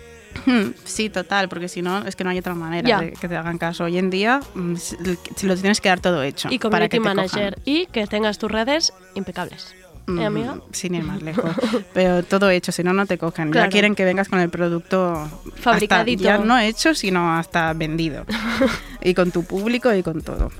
[0.46, 3.36] Hmm, Sí, total, porque si no, es que no hay otra manera de que te
[3.36, 3.84] hagan caso.
[3.84, 6.48] Hoy en día, mm, si lo tienes que dar todo hecho.
[6.50, 7.58] Y para que community te manager.
[7.64, 9.64] Y que tengas tus redes impecables.
[9.64, 9.78] cojan.
[9.78, 10.56] ¿Eh, Mm, amiga?
[10.72, 11.54] Sin ir más lejos.
[11.94, 13.50] Pero todo hecho, si no, no te cogen.
[13.52, 13.66] Claro.
[13.68, 16.24] Ya quieren que vengas con el producto hasta- Fabricadito.
[16.24, 18.24] ya no hecho, sino hasta vendido.
[19.02, 20.50] y con tu público y con todo.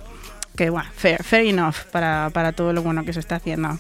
[0.57, 3.79] Que bueno, fair, fair enough para, para todo lo bueno que se está haciendo.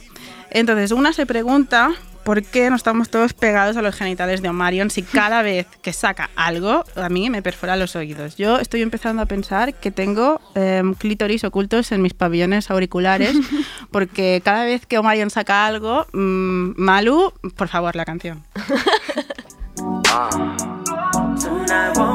[0.54, 1.92] Entonces, una se pregunta
[2.24, 5.92] por qué no estamos todos pegados a los genitales de Omarion si cada vez que
[5.92, 8.36] saca algo a mí me perfora los oídos.
[8.36, 13.34] Yo estoy empezando a pensar que tengo em, clítoris ocultos en mis pabellones auriculares
[13.90, 18.42] porque cada vez que Omarion saca algo, mm, Malu, por favor, la canción.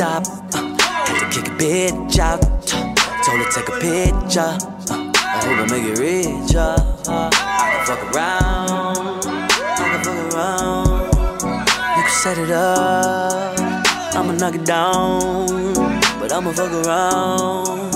[0.00, 0.24] stop.
[0.54, 0.64] Uh,
[1.04, 2.40] had to kick a bitch out.
[3.24, 4.52] Told her take a picture.
[4.88, 6.56] Uh, I hope I make it rich.
[6.56, 6.72] Uh,
[7.06, 9.26] uh, I can fuck around.
[9.28, 10.88] I can fuck around.
[11.96, 13.60] You can set it up.
[14.16, 15.74] I'ma knock it down.
[16.18, 17.92] But I'ma fuck around.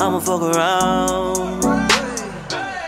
[0.00, 1.64] I'ma fuck around.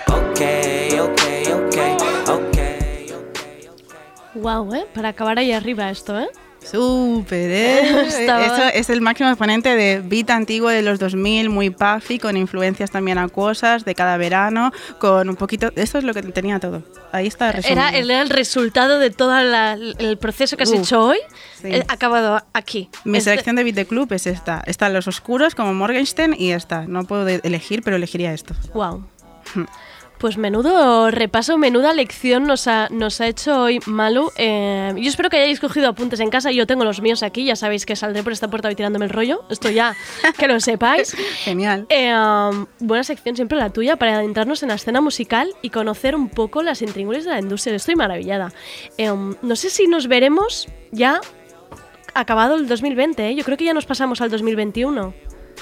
[0.09, 1.93] Okay, okay, okay,
[2.27, 3.13] okay.
[4.35, 4.87] Wow, ¿eh?
[4.95, 6.31] Para acabar ahí arriba esto, ¿eh?
[6.75, 8.07] Súper, ¿eh?
[8.09, 12.91] Eso es el máximo exponente de beat antiguo de los 2000, muy puffy, con influencias
[12.91, 15.71] también acuosas de cada verano, con un poquito...
[15.77, 16.83] Eso es lo que tenía todo.
[17.13, 17.81] Ahí está resumido.
[17.81, 21.19] Era el, era el resultado de todo la- el proceso que has Uf, hecho hoy,
[21.61, 21.69] sí.
[21.69, 22.89] eh, acabado aquí.
[23.05, 24.63] Mi Es de- selección de beat de club es esta.
[24.67, 26.87] Están los oscuros como Morgenstern y esta.
[26.87, 28.55] No puedo elegir, pero elegiría esto.
[28.75, 29.07] Wow.
[30.19, 34.31] Pues menudo repaso, menuda lección nos ha, nos ha hecho hoy Malu.
[34.37, 36.51] Eh, yo espero que hayáis cogido apuntes en casa.
[36.51, 37.45] Yo tengo los míos aquí.
[37.45, 39.45] Ya sabéis que saldré por esta puerta hoy tirándome el rollo.
[39.51, 39.95] Esto ya,
[40.39, 41.15] que lo sepáis.
[41.43, 41.87] Genial.
[41.89, 46.15] Eh, um, buena sección siempre la tuya para adentrarnos en la escena musical y conocer
[46.15, 47.77] un poco las intríngulis de la industria.
[47.77, 48.53] Estoy maravillada.
[48.97, 51.21] Eh, um, no sé si nos veremos ya
[52.15, 53.29] acabado el 2020.
[53.29, 53.35] ¿eh?
[53.35, 55.13] Yo creo que ya nos pasamos al 2021.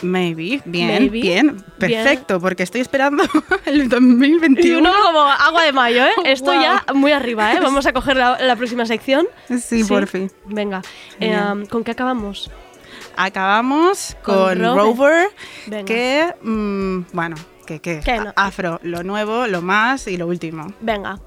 [0.00, 0.61] Maybe.
[0.64, 1.20] Bien, Maybe.
[1.20, 1.64] bien.
[1.78, 3.24] Perfecto, porque estoy esperando
[3.66, 4.68] el 2021.
[4.68, 6.12] Y uno como agua de mayo, ¿eh?
[6.24, 6.62] Esto Wow.
[6.62, 7.59] ya muy arriba, ¿eh?
[7.61, 9.26] Vamos a coger la, la próxima sección.
[9.61, 10.31] Sí, por fin.
[10.46, 10.83] Venga,
[11.20, 11.38] eh.
[11.70, 12.50] ¿con qué acabamos?
[13.16, 15.28] Acabamos Con con, Rover.
[15.87, 18.33] Que, mm, bueno, que, que Que no.
[18.37, 20.72] afro, lo nuevo, lo más y lo último.
[20.81, 21.18] Venga.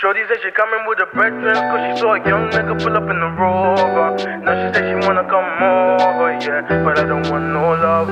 [0.00, 3.06] Shorty said she coming with her brethren Cause she saw a young nigga pull up
[3.12, 4.16] in the rover.
[4.42, 8.08] Now she said she wanna come over, yeah But I don't want no love.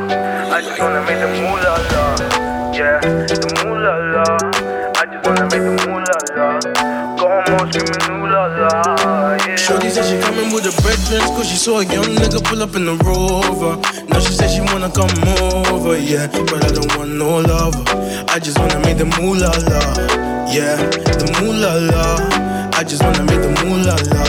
[0.53, 2.05] I just wanna make the moolah la
[2.77, 4.29] Yeah, the moolah la.
[5.01, 6.47] I just wanna make the moolah la.
[7.17, 9.57] Go home screaming ooh la la, yeah.
[9.57, 12.77] Shorty said she coming with her brethren Cause she saw a young nigga pull up
[12.77, 13.81] in the rover.
[14.07, 15.11] Now she said she wanna come
[15.65, 17.83] over, yeah But I don't want no lover
[18.29, 20.77] I just wanna make the moolah la Yeah,
[21.21, 24.25] the moolah la I just wanna make the moolah la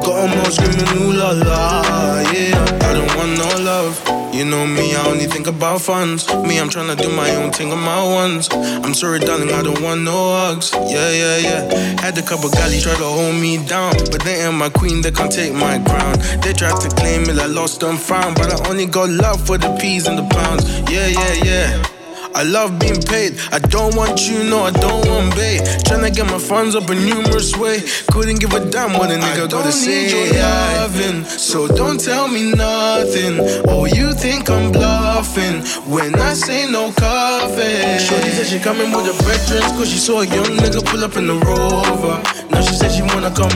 [0.00, 1.82] Got 'em all screaming ooh la la
[2.30, 2.54] Yeah,
[2.86, 6.28] I don't want no love you know me, I only think about funds.
[6.28, 8.48] Me, I'm tryna do my own thing on my ones.
[8.52, 10.70] I'm sorry, darling, I don't want no hugs.
[10.72, 12.00] Yeah, yeah, yeah.
[12.00, 15.10] Had a couple galleys try to hold me down, but they ain't my queen, they
[15.10, 16.18] can't take my crown.
[16.42, 19.58] They tried to claim it, I lost and found, but I only got love for
[19.58, 20.64] the peas and the pounds.
[20.88, 21.97] Yeah, yeah, yeah.
[22.34, 23.38] I love being paid.
[23.52, 25.60] I don't want you, no, I don't want bait.
[25.86, 27.82] Tryna get my funds up a numerous way.
[28.12, 30.10] Couldn't give a damn what a nigga gotta say.
[30.10, 33.38] Your loving, so don't tell me nothing.
[33.68, 37.98] Oh, you think I'm bluffing when I say no coffee.
[37.98, 41.16] Shorty said she coming with her brethren, cause she saw a young nigga pull up
[41.16, 42.22] in the rover.
[42.50, 43.52] Now she said she wanna come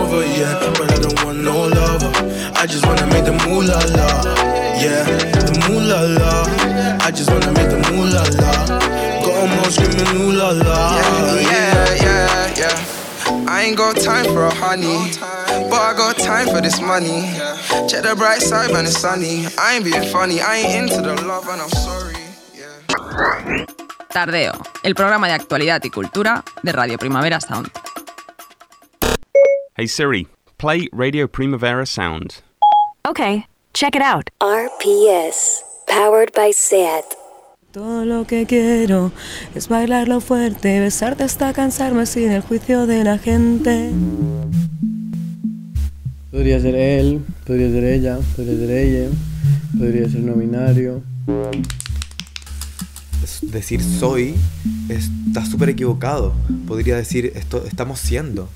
[0.00, 0.58] over, yeah.
[0.78, 2.12] But I don't want no lover.
[2.54, 4.08] I just wanna make the moolah la.
[4.80, 6.73] Yeah, the moolah la.
[7.06, 8.52] I just wanna make the moolah la.
[9.24, 10.96] Got 'em all screaming ooh la la.
[10.96, 13.46] Yeah, yeah, yeah.
[13.48, 15.12] I ain't got time for a honey,
[15.70, 17.22] but I got time for this money.
[17.88, 19.46] Check the bright side, man, it's sunny.
[19.58, 22.14] I ain't being funny, I ain't into the love, and I'm sorry.
[24.12, 27.70] Tardeo, el programa de actualidad y cultura de Radio Primavera Sound.
[29.76, 32.42] Hey Siri, play Radio Primavera Sound.
[33.06, 34.30] Okay, check it out.
[34.40, 37.04] RPS, powered by SAT.
[37.72, 39.10] Todo lo que quiero
[39.54, 43.90] es bailarlo fuerte, besarte hasta cansarme sin el juicio de la gente.
[46.30, 49.10] Podría ser él, podría ser ella, podría ser ella,
[49.76, 51.02] podría ser no binario.
[53.24, 54.36] Es decir soy
[54.88, 56.32] está súper equivocado.
[56.68, 58.48] Podría decir esto estamos siendo.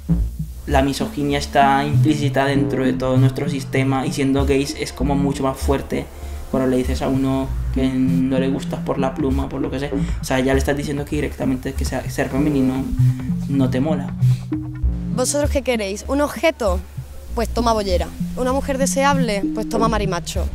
[0.67, 5.43] La misoginia está implícita dentro de todo nuestro sistema y siendo gays es como mucho
[5.43, 6.07] más fuerte
[6.51, 9.79] cuando le dices a uno que no le gustas por la pluma, por lo que
[9.79, 9.91] sea.
[10.21, 12.85] O sea, ya le estás diciendo que directamente que sea- ser femenino
[13.49, 14.13] no te mola.
[15.15, 16.05] ¿Vosotros qué queréis?
[16.09, 16.79] ¿Un objeto?
[17.35, 18.07] Pues toma bollera.
[18.37, 19.43] ¿Una mujer deseable?
[19.55, 20.47] Pues toma marimacho.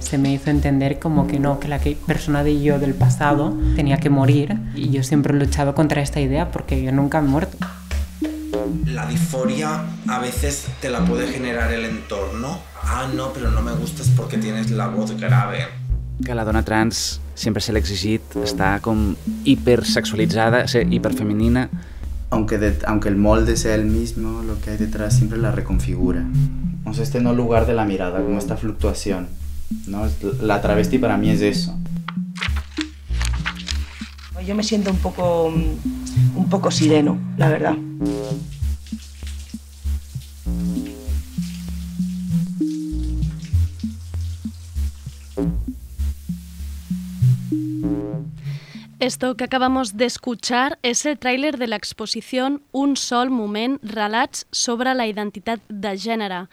[0.00, 3.96] se me hizo entender como que no, que la persona de yo del pasado tenía
[3.96, 7.56] que morir y yo siempre he luchado contra esta idea porque yo nunca he muerto.
[8.86, 12.58] La disforia a veces te la puede generar el entorno.
[12.82, 15.66] Ah, no, però no me gustes porque tienes la voz grave.
[16.24, 21.68] que la dona trans sempre se l'ha exigit estar com hipersexualitzada, ser hiperfemenina.
[22.30, 26.24] Aunque, de- aunque el molde sea el mismo, lo que hay detrás siempre la reconfigura.
[26.84, 29.26] O sea, este no lugar de la mirada, como esta fluctuación.
[29.88, 30.06] ¿no?
[30.40, 31.76] La travesti para mí es eso.
[34.46, 37.74] Yo me siento un poco, un poco sireno, la verdad.
[49.04, 54.94] Esto que acabamos de escuchar és el tràiler de l'exposició Un sol moment, relats sobre
[54.96, 56.46] la identitat de gènere,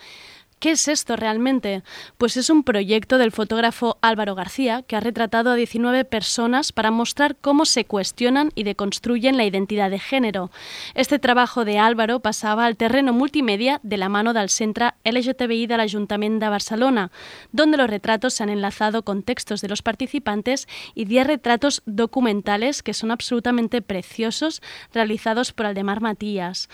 [0.62, 1.82] ¿Qué es esto realmente?
[2.20, 6.92] Pues es un proyecto del fotógrafo Álvaro García que ha retratado a 19 personas para
[6.92, 10.52] mostrar cómo se cuestionan y deconstruyen la identidad de género.
[10.94, 15.78] Este trabajo de Álvaro pasaba al terreno multimedia de la mano del Centre LGTBI de
[15.78, 17.12] l'Ajuntament de Barcelona,
[17.52, 22.84] donde los retratos se han enlazado con textos de los participantes y 10 retratos documentales
[22.84, 24.62] que son absolutamente preciosos
[24.94, 26.70] realizados por Aldemar Matías.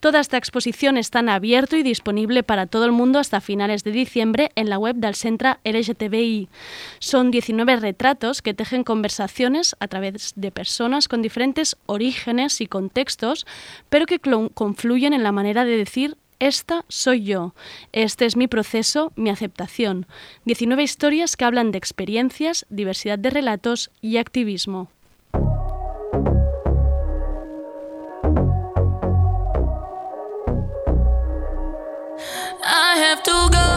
[0.00, 3.92] Toda esta exposición está en abierto y disponible para todo el mundo hasta finales de
[3.92, 6.48] diciembre en la web del Centre LGTBI.
[6.98, 13.46] Son 19 retratos que tejen conversaciones a través de personas con diferentes orígenes y contextos,
[13.88, 17.54] pero que confluyen en la manera de decir esta soy yo,
[17.92, 20.06] este es mi proceso, mi aceptación.
[20.46, 24.90] 19 historias que hablan de experiencias, diversidad de relatos y activismo.
[32.92, 33.69] I have to go.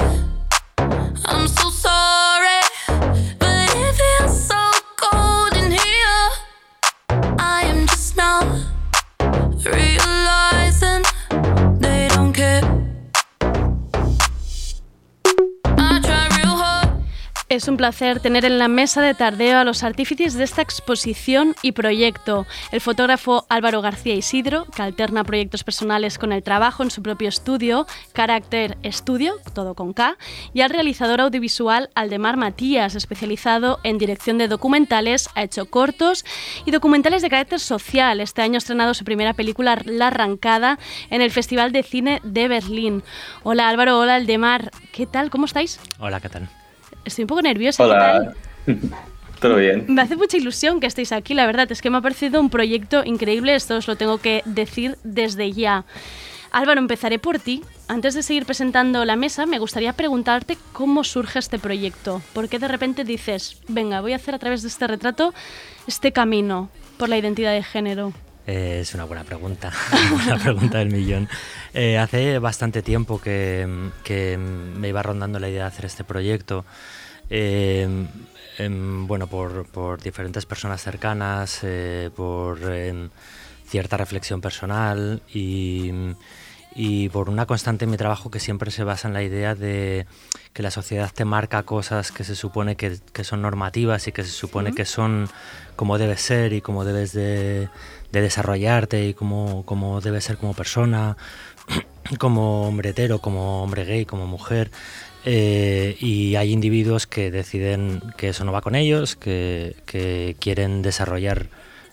[17.54, 21.56] Es un placer tener en la mesa de tardeo a los artífices de esta exposición
[21.62, 22.48] y proyecto.
[22.72, 27.30] El fotógrafo Álvaro García Isidro, que alterna proyectos personales con el trabajo en su propio
[27.30, 30.18] estudio, Carácter Estudio, todo con K,
[30.52, 36.26] y al realizador audiovisual Aldemar Matías, especializado en dirección de documentales, ha hecho cortos
[36.66, 38.20] y documentales de carácter social.
[38.20, 40.80] Este año ha estrenado su primera película, La Arrancada,
[41.12, 43.04] en el Festival de Cine de Berlín.
[43.44, 45.30] Hola Álvaro, hola Aldemar, ¿qué tal?
[45.30, 45.80] ¿Cómo estáis?
[46.00, 46.50] Hola, ¿qué tal?
[47.06, 47.84] Estoy un poco nerviosa.
[47.84, 48.22] ¿qué tal?
[48.22, 48.34] Hola.
[49.40, 49.86] ¿Todo bien?
[49.90, 51.70] Me hace mucha ilusión que estéis aquí, la verdad.
[51.72, 55.52] Es que me ha parecido un proyecto increíble, esto os lo tengo que decir desde
[55.52, 55.84] ya.
[56.52, 57.62] Álvaro, empezaré por ti.
[57.88, 62.22] Antes de seguir presentando la mesa, me gustaría preguntarte cómo surge este proyecto.
[62.32, 65.34] ¿Por qué de repente dices, venga, voy a hacer a través de este retrato
[65.88, 68.14] este camino por la identidad de género?
[68.46, 69.72] Eh, es una buena pregunta,
[70.26, 71.30] una pregunta del millón.
[71.74, 73.68] Eh, hace bastante tiempo que,
[74.04, 76.66] que me iba rondando la idea de hacer este proyecto.
[77.30, 77.88] Eh,
[78.58, 81.62] em, bueno, por, por diferentes personas cercanas,
[82.16, 83.10] por em,
[83.68, 85.92] cierta reflexión personal y,
[86.76, 90.06] y por una constante en mi trabajo que siempre se basa en la idea de
[90.52, 94.24] que la sociedad te marca cosas que se supone que, que son normativas y que
[94.24, 94.76] se supone Sí.
[94.76, 95.30] que son
[95.76, 97.70] como debes ser y como debes de,
[98.14, 101.18] de desarrollarte y como, como debes ser como persona,
[102.20, 104.72] como hombre hetero, como hombre gay, como mujer.
[105.26, 110.82] Eh, y hay individuos que deciden que eso no va con ellos, que, que quieren
[110.82, 111.48] desarrollar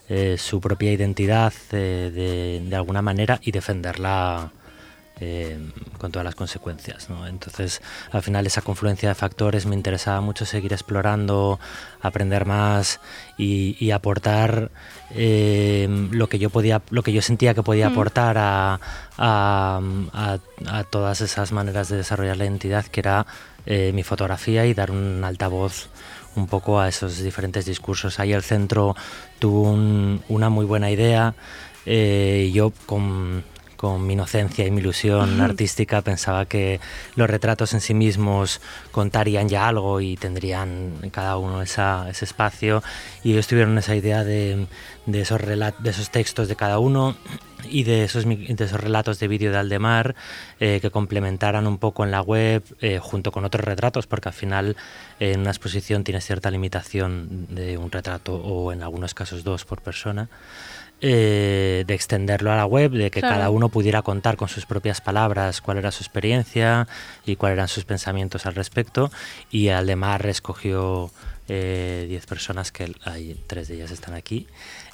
[0.09, 4.53] eh, su propia identidad eh, de alguna manera y defenderla
[5.21, 5.59] eh,
[5.99, 7.11] con todas las consecuencias.
[7.11, 7.27] ¿no?
[7.27, 11.61] Entonces, al final, esa confluencia de factores me interesaba mucho seguir explorando,
[12.01, 13.01] aprender más
[13.37, 14.71] y, y aportar
[15.13, 17.93] eh, lo que yo podía, lo que yo sentía que podía Mm.
[17.93, 18.81] aportar a,
[19.19, 19.81] a,
[20.13, 23.27] a- a todas esas maneras de desarrollar la identidad, que era
[23.67, 25.89] eh, mi fotografía y dar un altavoz
[26.37, 28.19] un poco a esos diferentes discursos.
[28.21, 28.97] Ahí el centro
[29.39, 31.35] tuvo un- una muy buena idea.
[31.87, 33.43] eh, y yo con,
[33.81, 36.81] con mi inocencia y mi ilusión artística pensaba que
[37.17, 38.61] los retratos en sí mismos
[38.93, 42.83] contarían ya algo y tendrían en cada uno esa- ese espacio.
[43.25, 44.67] Y ellos tuvieron esa idea de,
[45.07, 47.17] de esos, de esos textos de cada uno
[47.71, 50.15] y de esos, de esos relatos de vídeo de Aldemar
[50.61, 54.35] eh, que complementaran un poco en la web eh, junto con otros retratos, porque al
[54.35, 54.77] final
[55.21, 59.65] eh, en una exposición tienes cierta limitación de un retrato o en algunos casos dos
[59.65, 60.29] por persona.
[61.01, 63.37] Eh, de extenderlo a la web, de que Claro.
[63.37, 66.87] cada uno pudiera contar con sus propias palabras cuál era su experiencia
[67.25, 69.11] y cuáles eran sus pensamientos al respecto.
[69.51, 71.11] Y Aldemar escogió
[71.49, 74.47] eh, 10 personas, que hay tres de ellas están aquí,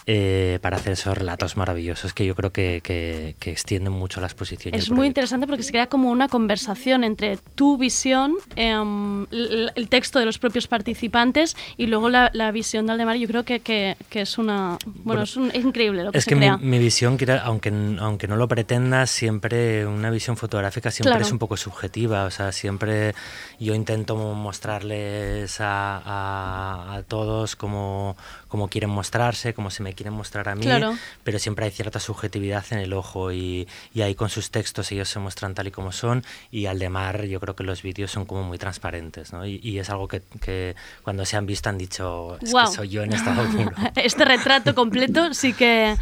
[0.08, 4.28] eh, para hacer esos relatos maravillosos que yo creo que, que- que extienden mucho la
[4.28, 4.72] exposición.
[4.72, 9.72] y el Es muy interesante porque se crea como una conversación entre tu visión, l-
[9.74, 13.16] el texto de los propios participantes y luego la, la visión de Aldemar.
[13.16, 14.78] Yo creo que, que, es una.
[14.86, 16.56] Bueno, Bueno, es, un- es increíble lo que Es se que mi, crea.
[16.58, 21.24] mi visión, quiera- aunque, aunque no lo pretendas, siempre una visión fotográfica siempre Claro.
[21.26, 22.24] es un poco subjetiva.
[22.26, 23.14] O sea, siempre
[23.58, 28.16] yo intento mostrarles a, a- a todos como,
[28.48, 30.96] como quieren mostrarse, como se me quieren mostrar a mí, Claro.
[31.24, 35.08] pero siempre hay cierta subjetividad en el ojo y, y ahí con sus textos ellos
[35.08, 38.24] se muestran tal y como son y al demar yo creo que los vídeos son
[38.26, 39.44] como muy transparentes ¿no?
[39.44, 42.68] y, y es algo que, que cuando se han visto han dicho es Guau.
[42.70, 43.72] que soy yo en estado puro.
[43.96, 45.96] este retrato completo sí que...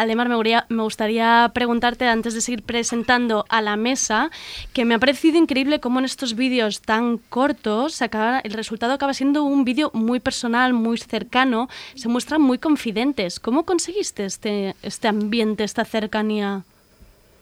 [0.00, 0.28] Además,
[0.70, 4.30] me gustaría, preguntarte, antes de seguir presentando a la mesa,
[4.72, 9.12] que me ha parecido increíble cómo en estos vídeos tan cortos acaba- el resultado acaba
[9.12, 13.40] siendo un vídeo muy personal, muy cercano, se muestran muy confidentes.
[13.40, 16.62] ¿Cómo conseguiste este, este ambiente, esta cercanía?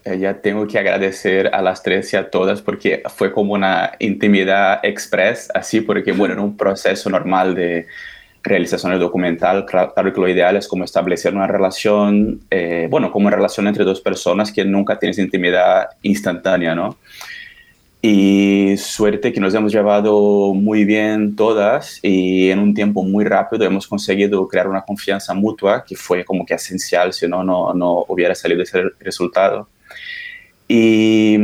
[0.05, 3.93] Eh, ya tengo que agradecer a las tres y a todas porque fue como una
[4.01, 7.87] intimidad express, así porque, bueno, en un proceso normal de
[8.43, 13.11] realización del documental, cla- claro que lo ideal es como establecer una relación, eh, bueno,
[13.11, 16.97] como una relación entre dos personas que nunca tienes intimidad instantánea, ¿no?
[18.01, 23.65] Y suerte que nos hemos llevado muy bien todas y en un tiempo muy rápido
[23.65, 28.05] hemos conseguido crear una confianza mutua que fue como que esencial, si no, no, no
[28.07, 29.69] hubiera salido ese resultado.
[30.69, 31.37] Y,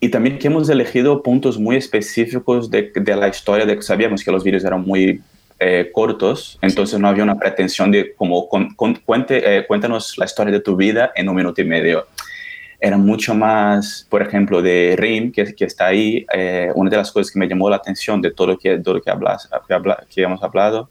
[0.00, 4.24] y también que hemos elegido puntos muy específicos de, de la historia, de que sabíamos
[4.24, 5.20] que los vídeos eran muy
[5.58, 10.24] eh, cortos, entonces no había una pretensión de como con- con- cuente, eh, cuéntanos la
[10.26, 12.06] historia de tu vida en un minuto y medio.
[12.78, 17.10] Era mucho más, por ejemplo, de Rim, que, que está ahí, eh, una de las
[17.10, 19.72] cosas que me llamó la atención de todo lo que, todo lo que, hablas, que,
[19.74, 20.90] habla- que hemos hablado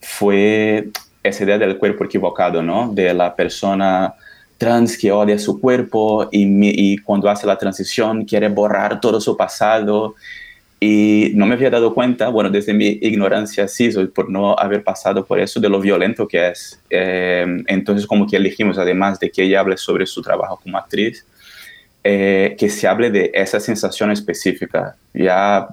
[0.00, 0.88] fue
[1.22, 2.90] esa idea del cuerpo equivocado, ¿no?
[2.92, 4.14] De la persona
[4.56, 6.46] trans que odia su cuerpo y,
[6.94, 10.14] y cuando hace la transición quiere borrar todo su pasado.
[10.80, 15.24] Y no me había dado cuenta, bueno, desde mi ignorancia sí, por no haber pasado
[15.24, 16.80] por eso, de lo violento que es.
[16.88, 21.26] Eh, entonces, como que elegimos, además de que ella hable sobre su trabajo como actriz,
[22.04, 24.96] eh, que se hable de esa sensación específica.
[25.12, 25.66] Ya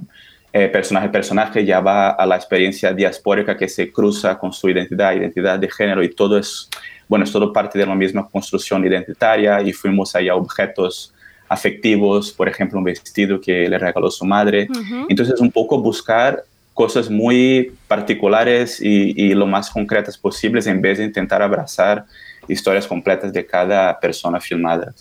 [0.57, 5.13] eh, personaje personaje ya va a la experiencia diaspórica que se cruza con su identidad,
[5.13, 6.69] identidad de género y todo es,
[7.07, 11.13] bueno, es todo parte de la misma construcción identitaria y fuimos ahí a objetos
[11.47, 14.67] afectivos, por ejemplo, un vestido que le regaló su madre.
[15.09, 16.43] Entonces, un poco buscar
[16.73, 22.05] cosas muy particulares y, y lo más concretas posibles en vez de intentar abrazar
[22.47, 24.93] historias completas de cada persona filmada.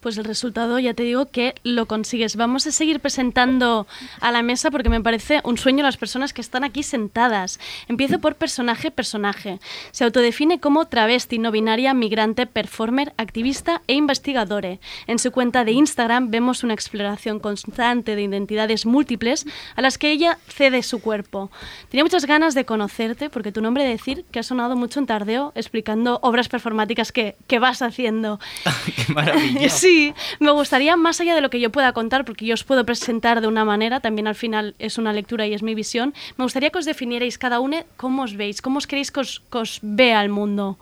[0.00, 2.36] Pues el resultado ya te digo que lo consigues.
[2.36, 3.86] Vamos a seguir presentando
[4.20, 7.60] a la mesa porque me parece un sueño las personas que están aquí sentadas.
[7.86, 9.60] Empiezo por personaje, personaje.
[9.90, 14.80] Se autodefine como travesti, no binaria, migrante, performer, activista e investigadore.
[15.06, 19.44] En su cuenta de Instagram vemos una exploración constante de identidades múltiples
[19.76, 21.50] a las que ella cede su cuerpo.
[21.90, 25.06] Tenía muchas ganas de conocerte porque tu nombre de decir que ha sonado mucho en
[25.06, 28.40] tardeo explicando obras performáticas que, que vas haciendo.
[28.96, 29.68] ¡Qué maravilla!
[29.80, 29.89] Sí,
[30.38, 33.40] me gustaría, más allá de lo que yo pueda contar, porque yo os puedo presentar
[33.40, 36.70] de una manera, también al final es una lectura y es mi visión, me gustaría
[36.70, 40.28] que os definierais cada uno cómo os veis, cómo os queréis que os, vea el
[40.28, 40.78] mundo.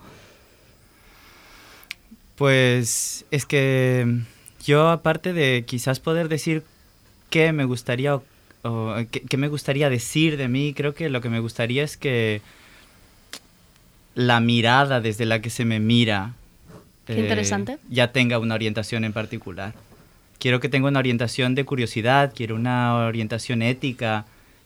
[2.37, 4.07] Pues es que
[4.65, 6.63] yo aparte de quizás poder decir
[7.31, 8.21] qué me gustaría
[8.63, 12.41] o, qué me gustaría decir de mí, creo que lo que me gustaría es que
[14.15, 16.35] la mirada desde la que se me mira
[17.09, 17.79] eh, Qué interesante.
[17.89, 19.75] ya tenga una orientación en particular.
[20.39, 24.25] Quiero que tenga una orientación de curiosidad, quiero una orientación ética,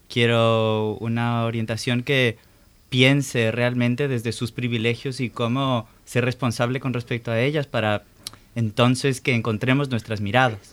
[0.08, 2.36] quiero una orientación que
[2.90, 8.02] piense realmente desde sus privilegios y cómo ser responsable con respecto a ellas para
[8.54, 10.72] entonces que encontremos nuestras miradas.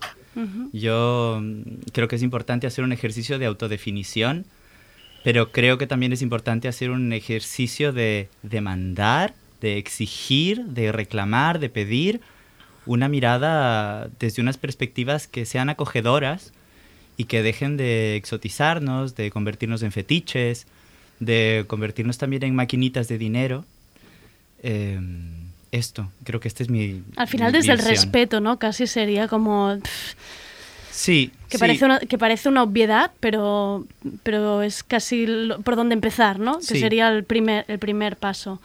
[0.73, 1.61] Yo mm,
[1.91, 4.45] creo que es importante hacer un ejercicio de autodefinición,
[5.23, 11.59] pero creo que también es importante hacer un ejercicio de demandar, de exigir, de reclamar,
[11.59, 12.21] de pedir
[12.85, 16.53] una mirada desde unas perspectivas que sean acogedoras
[17.17, 20.65] y que dejen de exotizarnos, de convertirnos en fetiches,
[21.19, 23.65] de convertirnos también en maquinitas de dinero.
[24.63, 24.99] Eh,
[25.71, 27.03] esto, creo que este es mi...
[27.15, 27.95] Al final mi desde el visión.
[27.95, 28.57] respeto, ¿no?
[28.57, 29.77] Casi sería como...
[29.81, 30.13] pff,
[30.91, 31.59] Sí, que, sí.
[31.61, 33.85] parece una, que parece una obviedad, pero,
[34.23, 36.57] pero es casi lo- por donde empezar, ¿no?
[36.57, 36.79] Que Sí.
[36.79, 38.59] sería el primer, el primer paso.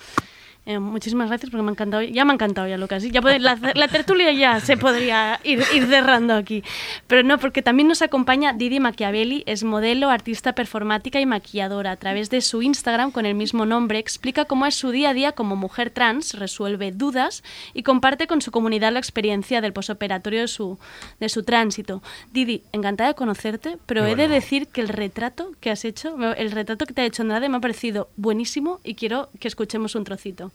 [0.66, 2.02] Eh, muchísimas gracias porque me ha encantado.
[2.02, 3.02] Ya me ha encantado ya, Lucas.
[3.02, 6.64] Ya puede- la, la tertulia ya se podría ir, ir cerrando aquí.
[7.06, 11.90] Pero no, porque también nos acompaña Didi Machiavelli, es modelo, artista performática y maquilladora.
[11.90, 15.14] A través de su Instagram con el mismo nombre, explica cómo es su día a
[15.14, 17.42] día como mujer trans, resuelve dudas
[17.74, 20.78] y comparte con su comunidad la experiencia del posoperatorio de su,
[21.20, 22.02] de su tránsito.
[22.32, 26.50] Didi, encantada de conocerte, pero he de decir que el retrato que has hecho, el
[26.52, 30.04] retrato que te ha hecho Andrade me ha parecido buenísimo y quiero que escuchemos un
[30.04, 30.52] trocito.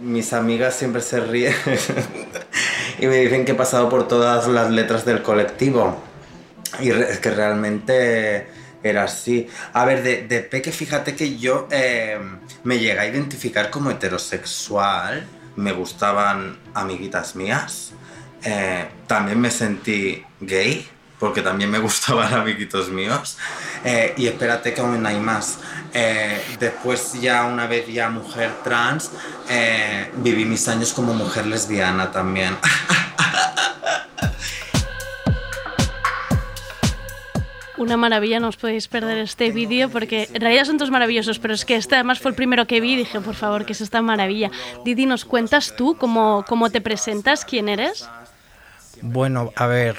[0.00, 1.54] Mis amigas siempre se ríen
[3.00, 6.00] y me dicen que he pasado por todas las letras del colectivo.
[6.80, 8.46] Y es que realmente
[8.82, 9.48] era así.
[9.72, 12.18] A ver, de, de peque, fíjate que yo eh,
[12.62, 15.26] me llegué a identificar como heterosexual.
[15.56, 17.92] Me gustaban amiguitas mías.
[18.44, 20.86] Eh, también me sentí gay,
[21.24, 23.38] porque también me gustaban amiguitos míos.
[23.82, 25.58] Eh, y espérate que aún hay más.
[25.94, 29.10] Eh, después ya una vez ya mujer trans,
[29.48, 32.58] eh, viví mis años como mujer lesbiana también.
[37.78, 41.54] Una maravilla, no os podéis perder este vídeo porque en realidad son todos maravillosos, pero
[41.54, 43.80] es que este además fue el primero que vi y dije, por favor, que es
[43.80, 44.50] esta maravilla.
[44.84, 47.46] Didi, ¿nos cuentas tú cómo, cómo te presentas?
[47.46, 48.06] ¿Quién eres?
[49.00, 49.96] Bueno, a ver.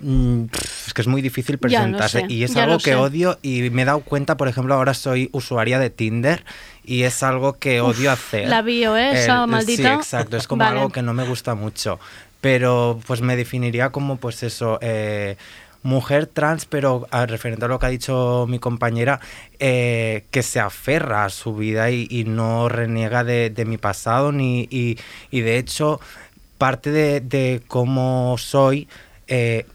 [0.00, 0.44] Mm,
[0.86, 2.94] Es que es muy difícil presentarse y es ya algo que sé.
[2.96, 6.44] odio y me he dado cuenta, por ejemplo, ahora soy usuaria de Tinder
[6.84, 8.48] y es algo que Uf, odio hacer.
[8.48, 9.22] la bio, ¿eh?
[9.24, 9.82] Esa El- maldita.
[9.82, 10.78] Sí, exacto, es como Vale.
[10.78, 11.98] algo que no me gusta mucho,
[12.40, 15.36] pero pues me definiría como pues eso, eh,
[15.82, 19.20] mujer trans, pero a, referente a lo que ha dicho mi compañera,
[19.60, 24.32] eh, que se aferra a su vida y, y no reniega de, de mi pasado,
[24.32, 24.98] ni, y,
[25.30, 26.00] y de hecho
[26.58, 28.88] parte de, de cómo soy
[29.28, 29.66] eh,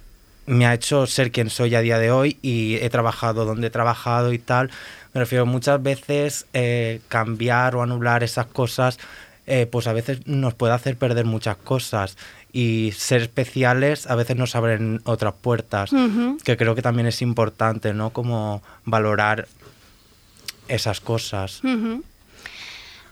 [0.46, 3.70] me ha hecho ser quien soy a día de hoy y he trabajado donde he
[3.70, 4.72] trabajado y tal.
[5.14, 9.00] Me refiero muchas veces eh, cambiar o anular esas cosas,
[9.46, 12.18] eh, pues a veces nos puede hacer perder muchas cosas
[12.54, 15.90] y ser especiales a veces nos abren otras puertas,
[16.44, 18.12] que creo que también es importante, ¿no?
[18.12, 19.48] Como valorar
[20.68, 21.62] esas cosas.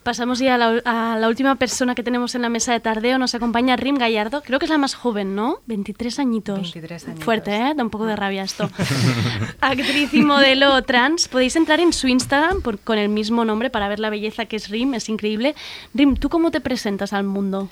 [0.03, 3.19] Pasamos ya a la, a la última persona que tenemos en la mesa de tardeo.
[3.19, 4.41] Nos acompaña Rim Gallardo.
[4.41, 5.59] Creo que es la más joven, ¿no?
[5.67, 6.59] 23 añitos.
[6.59, 7.23] 23 añitos.
[7.23, 7.73] Fuerte, ¿eh?
[7.75, 8.67] Da un poco de rabia esto.
[9.61, 11.27] Actriz y modelo trans.
[11.27, 14.55] Podéis entrar en su Instagram por- con el mismo nombre para ver la belleza que
[14.55, 14.95] es Rim.
[14.95, 15.53] Es increíble.
[15.93, 17.69] Rim, ¿tú cómo te presentas al mundo?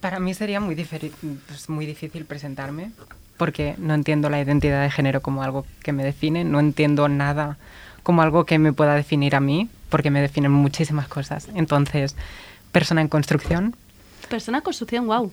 [0.00, 2.92] Para mí sería muy, pues, muy difícil presentarme
[3.36, 7.56] porque no entiendo la identidad de género como algo que me define, no entiendo nada
[8.02, 11.48] como algo que me pueda definir a mí porque me definen muchísimas cosas.
[11.54, 12.16] Entonces,
[12.72, 13.74] persona en construcción,
[14.28, 15.32] Persona de construcción, wow.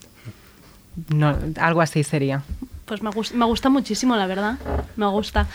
[1.09, 2.43] no, algo así sería.
[2.87, 4.55] Pues me, gus- me gusta muchísimo, la verdad.
[4.95, 5.45] Me gusta.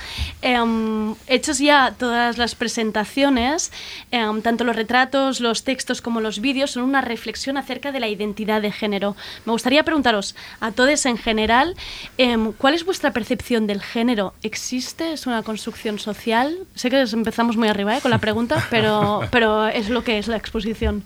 [0.42, 3.72] Em, hechos ya todas las presentaciones,
[4.10, 8.08] em, tanto los retratos, los textos como los vídeos son una reflexión acerca de la
[8.08, 9.16] identidad de género.
[9.46, 11.74] Me gustaría preguntaros a todos en general,
[12.18, 14.34] em, ¿cuál es vuestra percepción del género?
[14.42, 15.14] ¿Existe?
[15.14, 16.58] ¿Es una construcción social?
[16.74, 18.00] Sé que empezamos muy arriba ¿eh?
[18.02, 21.02] con la pregunta, pero, pero es lo que es la exposición.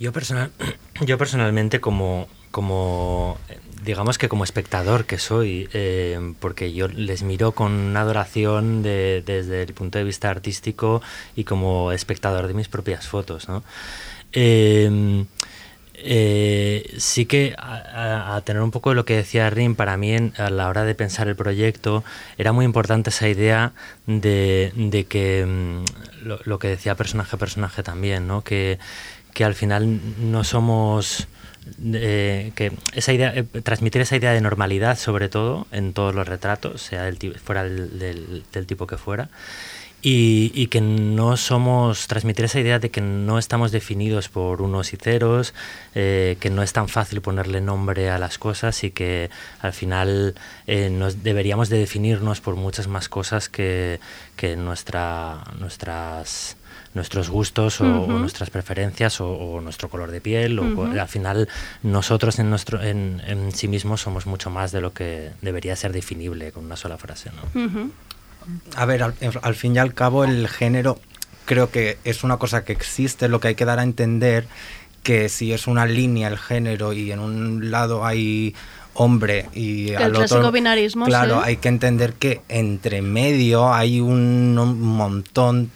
[0.00, 0.52] Yo, personal,
[1.04, 3.36] yo personalmente como, como,
[3.82, 9.62] digamos que como espectador que soy, eh, porque yo les miro con adoración de- desde
[9.62, 11.02] el punto de vista artístico
[11.36, 13.62] y como espectador de mis propias fotos, ¿no?
[16.00, 20.50] Eh, sí que a, tener un poco de lo que decía Rim, para mí a
[20.50, 22.04] la hora de pensar el proyecto
[22.36, 23.72] era muy importante esa idea
[24.06, 25.84] de, que mm,
[26.44, 28.78] lo, que decía personaje a personaje también, que
[29.44, 31.26] al final no somos
[31.94, 36.26] eh, que esa idea eh, transmitir esa idea de normalidad sobre todo en todos los
[36.28, 39.28] retratos sea del fuera del, del- del tipo que fuera
[40.00, 44.92] y, y que no somos, transmitir esa idea de que no estamos definidos por unos
[44.92, 45.54] y ceros,
[45.96, 49.28] eh, que no es tan fácil ponerle nombre a las cosas y que
[49.60, 50.36] al final
[50.68, 53.98] eh, nos deberíamos de definirnos por muchas más cosas que,
[54.36, 56.56] que nuestra, nuestras
[56.94, 61.48] nuestros gustos o, nuestras preferencias o, o nuestro color de piel o al final
[61.82, 65.92] nosotros en nuestro en, en sí mismos somos mucho más de lo que debería ser
[65.92, 67.90] definible con una sola frase ¿no?
[68.76, 70.98] A ver, al, al fin y al cabo el género
[71.44, 74.46] creo que es una cosa que existe, lo que hay que dar a entender
[75.02, 78.54] que si es una línea el género y en un lado hay
[78.94, 81.42] hombre y El al clásico otro binarismo, claro sí.
[81.44, 85.70] hay que entender que entre medio hay un, un montón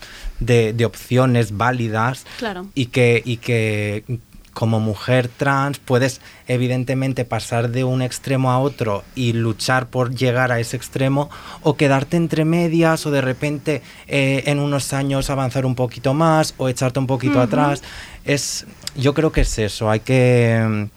[0.45, 2.67] de, de opciones válidas Claro.
[2.75, 4.05] y que, y que
[4.53, 10.53] como mujer trans puedes evidentemente pasar de un extremo a otro y luchar por llegar
[10.53, 11.31] a ese extremo
[11.63, 16.53] o quedarte entre medias o de repente eh, en unos años avanzar un poquito más
[16.59, 17.83] o echarte un poquito atrás.
[18.27, 20.89] Es, yo creo que es eso, hay que,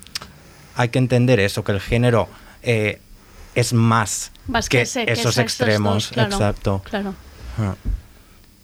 [0.75, 2.27] hay que entender eso, que el género
[2.61, 2.99] eh,
[3.55, 5.93] es más, Más que que, ese- que esos extremos.
[5.93, 6.81] dos, claro, Exacto.
[6.83, 7.13] claro.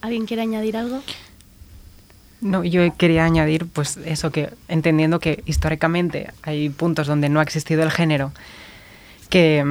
[0.02, 1.00] ¿Alguien quiere añadir algo?
[2.40, 7.42] No, yo quería añadir, pues eso que entendiendo que históricamente hay puntos donde no ha
[7.44, 8.32] existido el género,
[9.30, 9.64] que,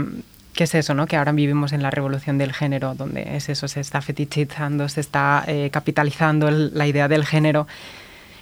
[0.54, 1.06] que es eso, ¿no?
[1.06, 5.02] Que ahora vivimos en la revolución del género, donde es eso, se está fetichizando, se
[5.02, 7.68] está eh, capitalizando el- la idea del género.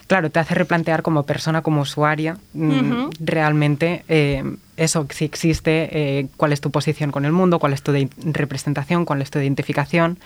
[0.05, 4.43] Claro, te hace replantear como persona, como usuaria, mm, realmente eh,
[4.77, 9.05] eso, si existe, eh, cuál es tu posición con el mundo, cuál es tu representación,
[9.05, 10.17] cuál es tu identificación.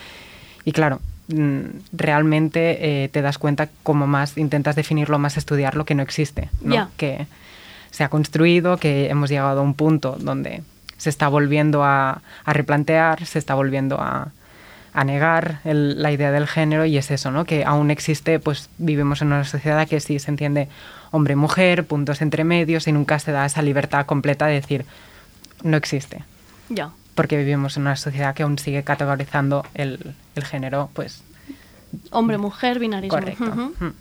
[0.66, 1.02] Y claro,
[1.92, 6.50] realmente eh, te das cuenta como más intentas definirlo, más estudiar lo que no existe,
[6.98, 7.28] que
[7.92, 10.64] se ha construido, que hemos llegado a un punto donde
[10.98, 14.32] se está volviendo a, a replantear, se está volviendo a,
[14.94, 17.46] a negar el- la idea del género y es eso, ¿no?
[17.46, 20.70] Que aún existe, pues vivimos en una sociedad que sí se entiende
[21.12, 24.86] hombre-mujer, puntos entre medios y nunca se da esa libertad completa de decir
[25.64, 26.24] no existe,
[26.70, 26.90] Ya.
[27.16, 31.24] Porque vivimos en una sociedad que aún sigue categorizando el, el género, pues
[32.12, 33.18] Hombre, mujer, binarismo.
[33.18, 33.46] Correcto.
[33.46, 33.94] Ujú.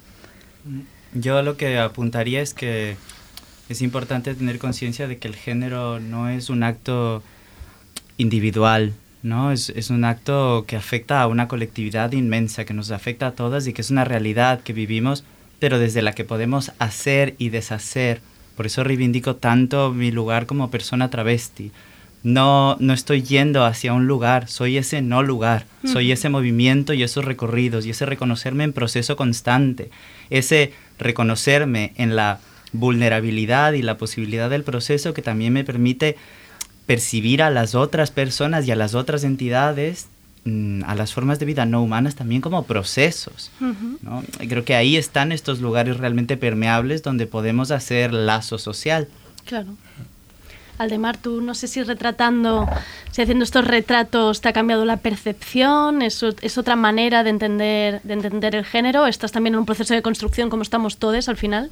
[1.14, 2.96] Yo lo que apuntaría es que
[3.68, 7.22] es importante tener conciencia de que el género no es un acto
[8.16, 9.52] individual, ¿no?
[9.52, 13.66] Es, es un acto que afecta a una colectividad inmensa, que nos afecta a todas
[13.66, 15.24] y que es una realidad que vivimos,
[15.58, 18.20] pero desde la que podemos hacer y deshacer.
[18.56, 21.72] Por eso reivindico tanto mi lugar como persona travesti.
[22.22, 27.02] No, no estoy yendo hacia un lugar, soy ese no lugar, soy ese movimiento y
[27.02, 29.90] esos recorridos y ese reconocerme en proceso constante,
[30.30, 32.38] ese reconocerme en la
[32.72, 36.16] vulnerabilidad y la posibilidad del proceso que también me permite
[36.86, 40.08] percibir a las otras personas y a las otras entidades,
[40.44, 43.50] mm, a las formas de vida no humanas también como procesos.
[44.48, 49.08] Creo que ahí están estos lugares realmente permeables donde podemos hacer lazo social.
[49.44, 49.76] Claro.
[50.82, 52.66] Aldemar, tú no sé si retratando,
[53.10, 58.00] si haciendo estos retratos te ha cambiado la percepción, es, es otra manera de entender,
[58.02, 61.36] de entender el género, estás también en un proceso de construcción como estamos todos al
[61.36, 61.70] final.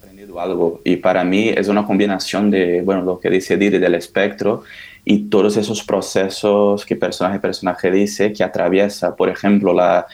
[0.00, 3.94] aprendido algo y para mí es una combinación de, bueno, lo que dice Didi del
[3.94, 4.64] espectro
[5.04, 10.06] y todos esos procesos que personaje personaje dice que atraviesa, por ejemplo, la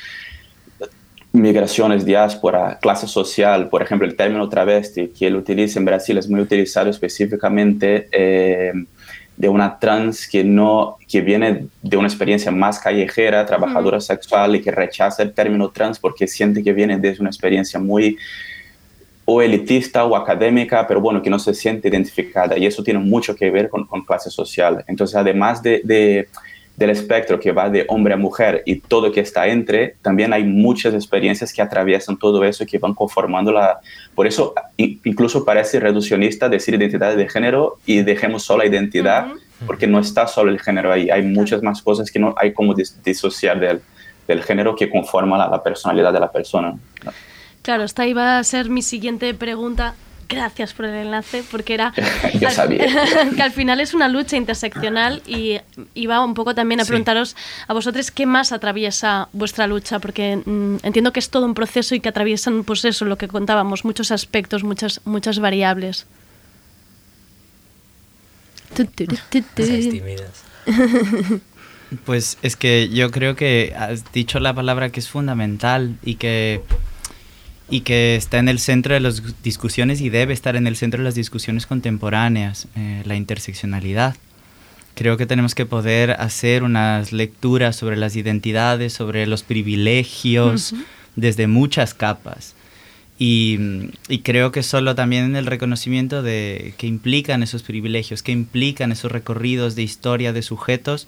[1.33, 6.29] migraciones, diáspora, clase social, por ejemplo, el término travesti que él utiliza en Brasil es
[6.29, 8.73] muy utilizado específicamente eh,
[9.37, 14.61] de una trans que no que viene de una experiencia más callejera, trabajadora sexual y
[14.63, 18.17] que rechaza el término trans porque siente que viene desde una experiencia muy
[19.25, 23.37] o elitista o académica, pero bueno, que no se siente identificada y eso tiene mucho
[23.37, 24.83] que ver con, con clase social.
[24.89, 26.29] Entonces, además de, de-
[26.79, 30.45] del espectro que va de hombre a mujer y todo que está entre, también hay
[30.45, 33.81] muchas experiencias que atraviesan todo eso y que van conformando la...
[34.15, 39.27] Por eso incluso parece reduccionista decir identidad de género y dejemos solo la identidad,
[39.67, 42.75] porque no está solo el género ahí, hay muchas más cosas que no hay como
[42.75, 43.81] dis- disociar del,
[44.29, 46.77] del género que conforma la, la personalidad de la persona.
[47.63, 49.95] Claro, esta iba a ser mi siguiente pregunta.
[50.29, 51.95] Gracias por el enlace, porque era
[52.41, 52.87] Yo al- sabía.
[53.37, 55.59] que al final es una lucha interseccional y
[55.95, 56.89] iba un poco también a Sí.
[56.89, 57.35] preguntaros
[57.67, 61.95] a vosotros qué más atraviesa vuestra lucha, porque mm, entiendo que es todo un proceso
[61.95, 66.07] y que atraviesan, pues eso, lo que contábamos, muchos aspectos, muchas, muchas variables.
[72.05, 76.61] Pues es que yo creo que has dicho la palabra que es fundamental y que,
[77.71, 80.99] y que está en el centro de las discusiones y debe estar en el centro
[80.99, 84.17] de las discusiones contemporáneas, eh, la interseccionalidad.
[84.95, 90.83] Creo que tenemos que poder hacer unas lecturas sobre las identidades, sobre los privilegios, Ujú.
[91.17, 92.55] desde muchas capas.
[93.19, 93.59] Y,
[94.09, 98.93] y creo que solo también en el reconocimiento de que implican esos privilegios, que implican
[98.93, 101.07] esos recorridos de historia de sujetos,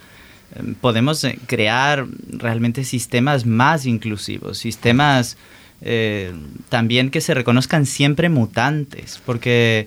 [0.57, 5.37] eh, podemos eh, crear realmente sistemas más inclusivos, sistemas
[5.83, 6.33] eh,
[6.69, 9.87] también que se reconozcan siempre mutantes, porque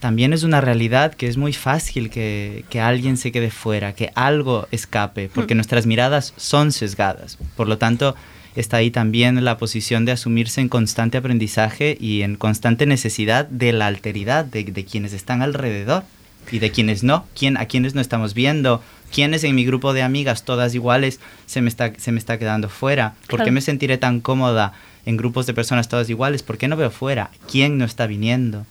[0.00, 4.10] también es una realidad que es muy fácil que, que alguien se quede fuera, que
[4.14, 5.58] algo escape, porque Hmm.
[5.58, 7.38] nuestras miradas son sesgadas.
[7.56, 8.16] Por lo tanto,
[8.56, 13.72] está ahí también la posición de asumirse en constante aprendizaje y en constante necesidad de
[13.72, 16.02] la alteridad de, de quienes están alrededor
[16.50, 18.82] y de quienes no, quién, a quienes no estamos viendo,
[19.14, 22.68] quiénes en mi grupo de amigas todas iguales se me está, se me está quedando
[22.68, 24.72] fuera, ¿por qué me sentiré tan cómoda
[25.06, 26.42] en grupos de personas todas iguales?
[26.42, 27.30] ¿Por qué no veo fuera?
[27.50, 28.66] ¿Quién no está viniendo?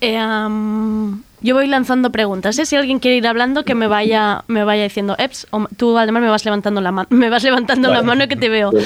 [0.00, 0.18] Eh,
[1.42, 2.58] yo voy lanzando preguntas.
[2.58, 2.66] ¿eh?
[2.66, 6.22] Si alguien quiere ir hablando, que me vaya, me vaya diciendo, Eps, o tú además
[6.22, 8.70] me vas levantando la mano, me vas levantando la mano que te veo.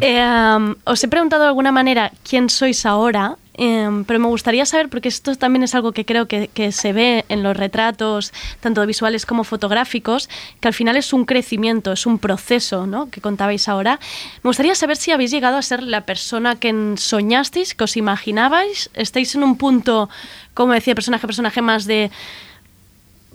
[0.00, 4.88] Eh, os he preguntado de alguna manera quién sois ahora, em, pero me gustaría saber,
[4.88, 8.86] porque esto también es algo que creo que, que se ve en los retratos, tanto
[8.86, 10.30] visuales como fotográficos,
[10.60, 13.10] que al final es un crecimiento, es un proceso, ¿no?
[13.10, 14.00] Que contabais ahora.
[14.42, 18.90] Me gustaría saber si habéis llegado a ser la persona que soñasteis, que os imaginabais,
[18.94, 20.08] estáis en un punto,
[20.54, 22.10] como decía personaje, personaje más de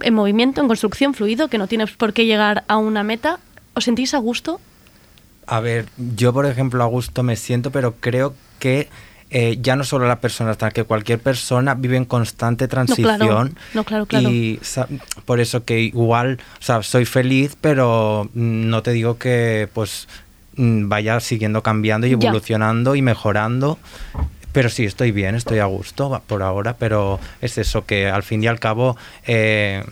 [0.02, 3.40] en movimiento, en construcción, fluido, que no tienes por qué llegar a una meta.
[3.76, 4.60] ¿Os sentís a gusto?
[5.46, 8.90] A ver, yo por ejemplo a gusto me siento, pero creo que
[9.36, 13.18] eh, ya no solo la persona, hasta que cualquier persona vive en constante No, transición.
[13.18, 13.50] claro.
[13.74, 14.30] No, claro, claro.
[14.30, 14.60] Y
[15.26, 20.08] por eso que igual, o sea, soy feliz, pero mm, no te digo que pues
[20.56, 22.16] mm, vaya siguiendo cambiando y Ya.
[22.16, 23.80] evolucionando y mejorando.
[24.52, 28.44] Pero sí, estoy bien, estoy a gusto por ahora, pero es eso que al fin
[28.44, 29.84] y al cabo eh,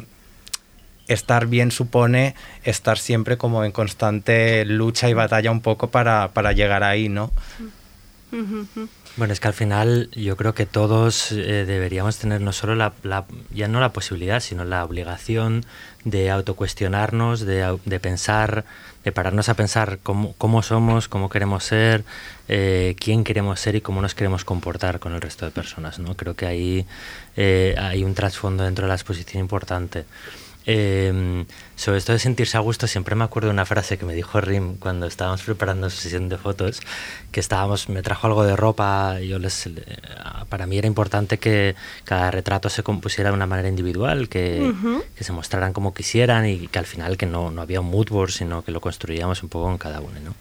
[1.08, 6.52] estar bien supone estar siempre como en constante lucha y batalla un poco para, para
[6.52, 7.32] llegar ahí, ¿no?
[9.18, 12.94] Bueno, es que al final yo creo que todos eh, deberíamos tener no solo la,
[13.04, 15.66] la- ya no la posibilidad, sino la obligación
[16.06, 18.64] de autocuestionarnos, de, de pensar,
[19.04, 22.06] de pararnos a pensar cómo, cómo somos, cómo queremos ser,
[22.48, 26.00] eh, quién queremos ser y cómo nos queremos comportar con el resto de personas.
[26.00, 26.16] ¿no?
[26.16, 26.86] Creo que ahí
[27.36, 30.06] eh, hay un trasfondo dentro de la exposición importante.
[30.66, 31.46] Eh,
[31.76, 34.40] sobre esto de sentirse a gusto, siempre me acuerdo de una frase que me dijo
[34.40, 36.82] Rim cuando estábamos preparando su sesión de fotos,
[37.32, 39.72] que estábamos, me trajo algo de ropa, yo les, eh,
[40.50, 45.04] para mí era importante que cada retrato se compusiera de una manera individual, que, Ujú.
[45.16, 48.10] que se mostraran como quisieran y que al final que no, no había un mood
[48.10, 50.36] board, sino que lo construíamos un poco con cada uno, ¿no?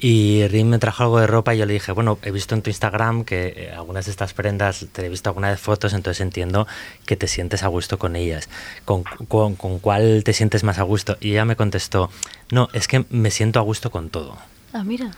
[0.00, 2.62] Y Rim me trajo algo de ropa y yo le dije, bueno, he visto en
[2.62, 6.20] tu Instagram que eh, algunas de estas prendas, te he visto alguna vez fotos, entonces
[6.20, 6.68] entiendo
[7.04, 8.48] que te sientes a gusto con ellas.
[8.84, 11.16] ¿Con, con, con cuál te sientes más a gusto?
[11.20, 12.10] Y ella me contestó,
[12.52, 14.38] no, es que me siento a gusto con todo.
[14.72, 15.10] Ah, mira.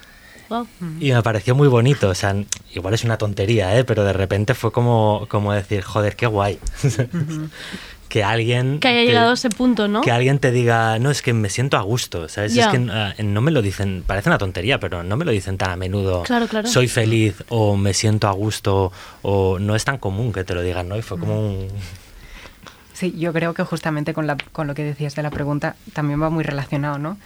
[0.48, 0.66] Wow.
[0.98, 2.34] Y me pareció muy bonito, o sea,
[2.74, 3.84] igual es una tontería, ¿eh?
[3.84, 6.58] pero de repente fue como, como decir, joder, qué guay.
[8.10, 8.80] que alguien...
[8.80, 10.02] Que haya te- llegado a ese punto, ¿no?
[10.02, 12.52] que alguien te diga, no, es que me siento a gusto, ¿sabes?
[12.52, 12.64] Ya.
[12.64, 15.56] Es que ah, no me lo dicen, parece una tontería, pero no me lo dicen
[15.56, 16.24] tan a menudo.
[16.24, 16.68] Claro, claro.
[16.68, 18.92] Soy feliz o me siento a gusto
[19.22, 20.98] o no es tan común que te lo digan, ¿no?
[20.98, 21.68] Y fue como un...
[22.92, 26.20] Sí, yo creo que justamente con, la, con lo que decías de la pregunta también
[26.20, 27.16] va muy relacionado, ¿no?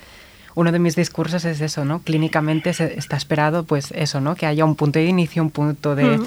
[0.55, 1.99] Uno de mis discursos es eso, ¿no?
[2.01, 4.37] Clínicamente se está esperado, pues eso, ¿no?
[4.37, 6.21] Que haya un punto de inicio, un punto de...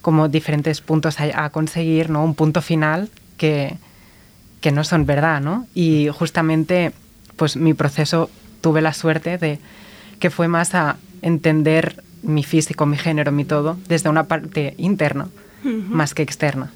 [0.00, 2.24] Como diferentes puntos a, a conseguir, ¿no?
[2.24, 3.76] Un punto final que,
[4.60, 5.66] que no son verdad, ¿no?
[5.74, 6.92] Y justamente,
[7.36, 8.30] pues mi proceso
[8.60, 9.58] tuve la suerte de
[10.20, 15.28] que fue más a entender mi físico, mi género, mi todo, desde una parte interna,
[15.64, 15.94] Ujú.
[15.94, 16.70] más que externa.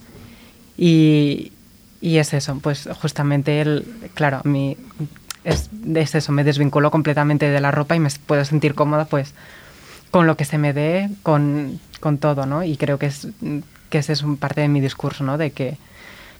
[0.76, 1.52] Y,
[2.00, 4.76] y es eso, pues justamente el, claro, mi,
[5.44, 9.32] es, es eso, me desvinculo completamente de la ropa y me puedo sentir cómoda pues
[10.10, 12.64] con lo que se me dé, con, con todo, ¿no?
[12.64, 13.28] Y creo que es
[13.90, 15.38] que ese es un parte de mi discurso, ¿no?
[15.38, 15.76] De que,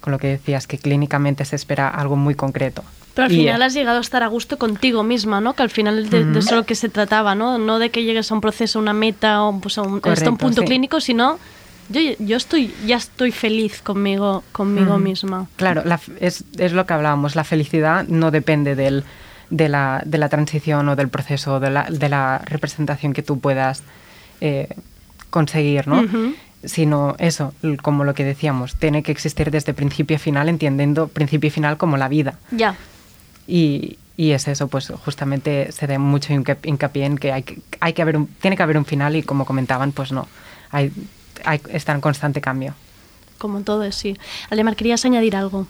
[0.00, 2.82] con lo que decías, que clínicamente se espera algo muy concreto.
[3.14, 5.54] Pero al Y, final has llegado a estar a gusto contigo misma, ¿no?
[5.54, 6.38] Que al final de, de Ujú.
[6.38, 7.58] eso es lo que se trataba, ¿no?
[7.58, 10.00] No de que llegues a un proceso, a una meta o pues, a, un, hasta
[10.02, 10.66] Correcto, un punto sí.
[10.66, 11.38] clínico, sino
[11.88, 15.46] yo, yo estoy, ya estoy feliz conmigo, conmigo misma.
[15.56, 19.04] Claro, la es, es lo que hablábamos, la felicidad no depende del,
[19.50, 23.40] de, la, de la transición o del proceso, de la, de la representación que tú
[23.40, 23.82] puedas
[24.40, 24.68] eh,
[25.30, 26.02] conseguir, ¿no?
[26.02, 26.34] Ujú.
[26.66, 31.48] Sino eso, como lo que decíamos, tiene que existir desde principio a final, entendiendo principio
[31.48, 32.38] y final como la vida.
[32.50, 32.76] Ya.
[33.46, 37.58] Y, y es eso, pues justamente se da mucho hinca- hincapié en que hay que,
[37.80, 40.26] hay que haber un, tiene que haber un final y como comentaban, pues no,
[40.70, 40.90] hay,
[41.44, 42.74] hay, está en constante cambio.
[43.38, 44.16] Como todo es, sí.
[44.50, 45.66] Aldemar, ¿querías añadir algo?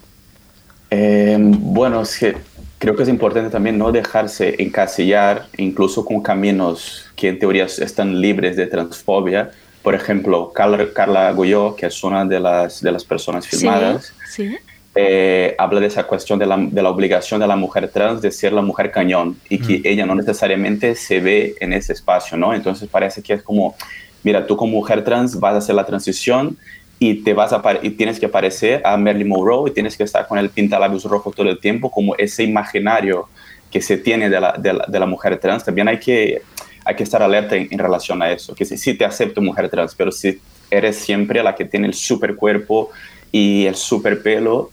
[0.91, 2.37] Eh, bueno, es que
[2.79, 8.21] creo que es importante también no dejarse encasillar incluso con caminos que en teoría están
[8.21, 9.51] libres de transfobia.
[9.87, 14.49] Por ejemplo, Carla, Carla Goyó, que es una de las, de las personas filmadas, Sí.
[14.49, 14.57] sí.
[14.97, 18.33] eh, habla de esa cuestión de la, de la obligación de la mujer trans de
[18.33, 22.53] ser la mujer cañón y que ella no necesariamente se ve en ese espacio, ¿no?
[22.53, 23.77] Entonces parece que es como,
[24.25, 26.59] mira, tú como mujer trans vas a hacer la transición
[26.99, 30.27] y, te vas a y tienes que parecer a Marilyn Monroe y tienes que estar
[30.27, 33.29] con el pintalabios rojo todo el tiempo, como ese imaginario
[33.71, 35.65] que se tiene de la, de la, de la mujer trans.
[35.65, 36.43] También hay que,
[36.87, 39.69] hay que estar alerta en, en relación a eso, que sí, sí te acepto mujer
[39.69, 42.91] trans, pero si eres siempre la que tiene el super cuerpo
[43.33, 44.71] y el super pelo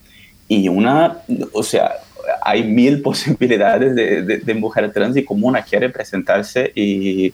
[0.47, 1.17] y una,
[1.51, 1.93] o sea,
[2.43, 7.33] hay mil posibilidades de, de, de mujer trans y cómo una quiere presentarse y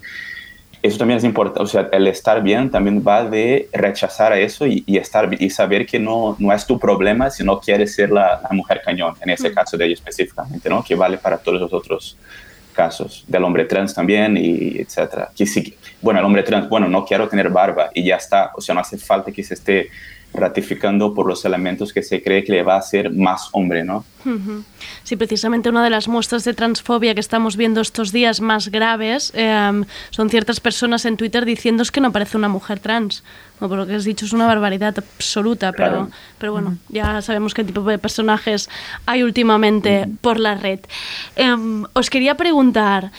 [0.82, 4.66] eso también es importante, o sea, el estar bien también va de rechazar a eso
[4.66, 8.12] y, y estar y saber que no, no es tu problema si no quieres ser
[8.12, 9.54] la, la mujer cañón, en ese Mm.
[9.54, 10.82] caso de ella específicamente, ¿no?
[10.82, 12.16] Que vale para todos los otros
[12.80, 15.32] casos, del hombre trans también y etcétera.
[15.36, 18.62] Que sí, bueno, el hombre trans, bueno, no quiero tener barba y ya está, o
[18.62, 19.90] sea, no hace falta que se esté
[20.34, 24.06] ratificando por los elementos que se cree que le va a hacer más hombre, ¿no?
[25.04, 29.32] Sí, precisamente una de las muestras de transfobia que estamos viendo estos días más graves
[29.34, 33.24] eh, son ciertas personas en Twitter diciendo es que no parece una mujer trans.
[33.60, 36.10] Bueno, por lo que has dicho es una barbaridad absoluta, pero, Claro.
[36.38, 38.70] pero bueno, ya sabemos qué tipo de personajes
[39.06, 40.80] hay últimamente por la red.
[41.36, 43.12] Em, os quería preguntar,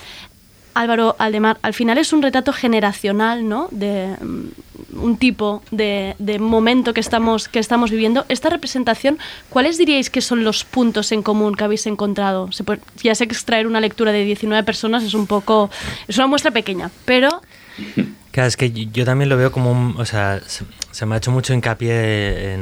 [0.75, 3.69] Álvaro Aldemar, al final es un retrato generacional, ¿no?
[3.71, 8.25] De mm, un tipo de, momento que estamos, que estamos viviendo.
[8.29, 9.19] Esta representación,
[9.49, 12.51] ¿cuáles diríais que son los puntos en común que habéis encontrado?
[12.53, 15.71] Se puede- ya sé que extraer una lectura de 19 personas es un poco,
[16.09, 17.43] es una muestra pequeña, pero
[18.33, 20.41] es que yo también lo veo como, un- o sea,
[20.93, 22.57] se, me ha hecho mucho hincapié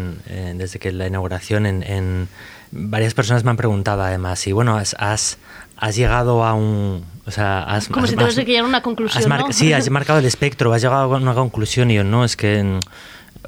[0.55, 2.29] desde que la inauguración en,
[2.71, 5.39] varias personas me han preguntado además y bueno, has,
[5.79, 8.83] has llegado a un, o sea, has, Como has- si has- que llegar a una
[8.83, 9.53] conclusión, ¿no?
[9.53, 12.63] Sí, has marcado el espectro, has llegado a una conclusión y yo no, es que,
[12.63, 12.81] mm,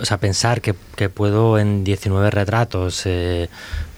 [0.00, 3.48] o sea, pensar que, que puedo en 19 retratos eh,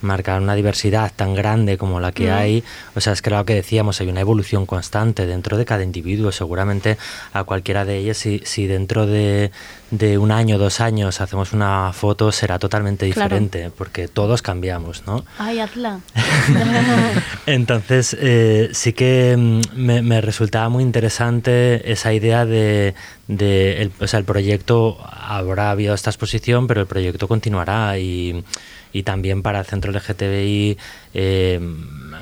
[0.03, 2.33] marcar una diversidad tan grande como la que Mm.
[2.35, 5.83] hay, o sea, es que lo que decíamos, hay una evolución constante dentro de cada
[5.83, 6.99] individuo, seguramente
[7.33, 9.51] a cualquiera de ellas, si, si dentro de,
[9.91, 13.29] de un año, dos años hacemos una foto, será totalmente Claro.
[13.37, 15.25] diferente, porque todos cambiamos, ¿no?
[15.39, 16.01] Ay, hazla.
[17.47, 22.95] Entonces, eh, sí que mm, me, me resultaba muy interesante esa idea de,
[23.29, 28.45] de el, o sea, el proyecto, habrá habido esta exposición, pero el proyecto continuará y,
[28.93, 30.76] y también para el Centro LGTBI,
[31.14, 31.61] eh,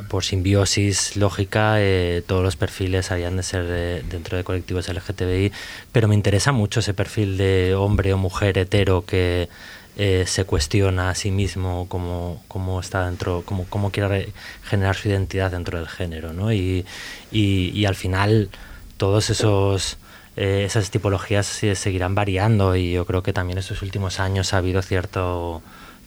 [0.09, 5.53] por simbiosis lógica, eh, todos los perfiles habían de ser de- dentro de colectivos LGTBI,
[5.93, 9.49] pero me interesa mucho ese perfil de hombre o mujer hetero que
[9.97, 14.33] eh, se cuestiona a sí mismo cómo, cómo está dentro, cómo, cómo quiere re-
[14.65, 16.53] generar su identidad dentro del género, ¿no?
[16.53, 16.87] Y,
[17.33, 18.49] y, al final
[18.97, 19.99] todos esos
[20.37, 24.59] eh, esas tipologías se- seguirán variando y yo creo que también estos últimos años ha
[24.59, 25.61] habido cierto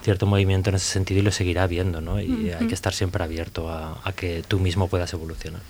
[0.04, 2.20] cierto movimiento en ese sentido y lo seguirá habiendo, ¿no?
[2.22, 2.68] Y hay Ujú.
[2.68, 5.62] que estar siempre abierto a, a que tú mismo puedas evolucionar.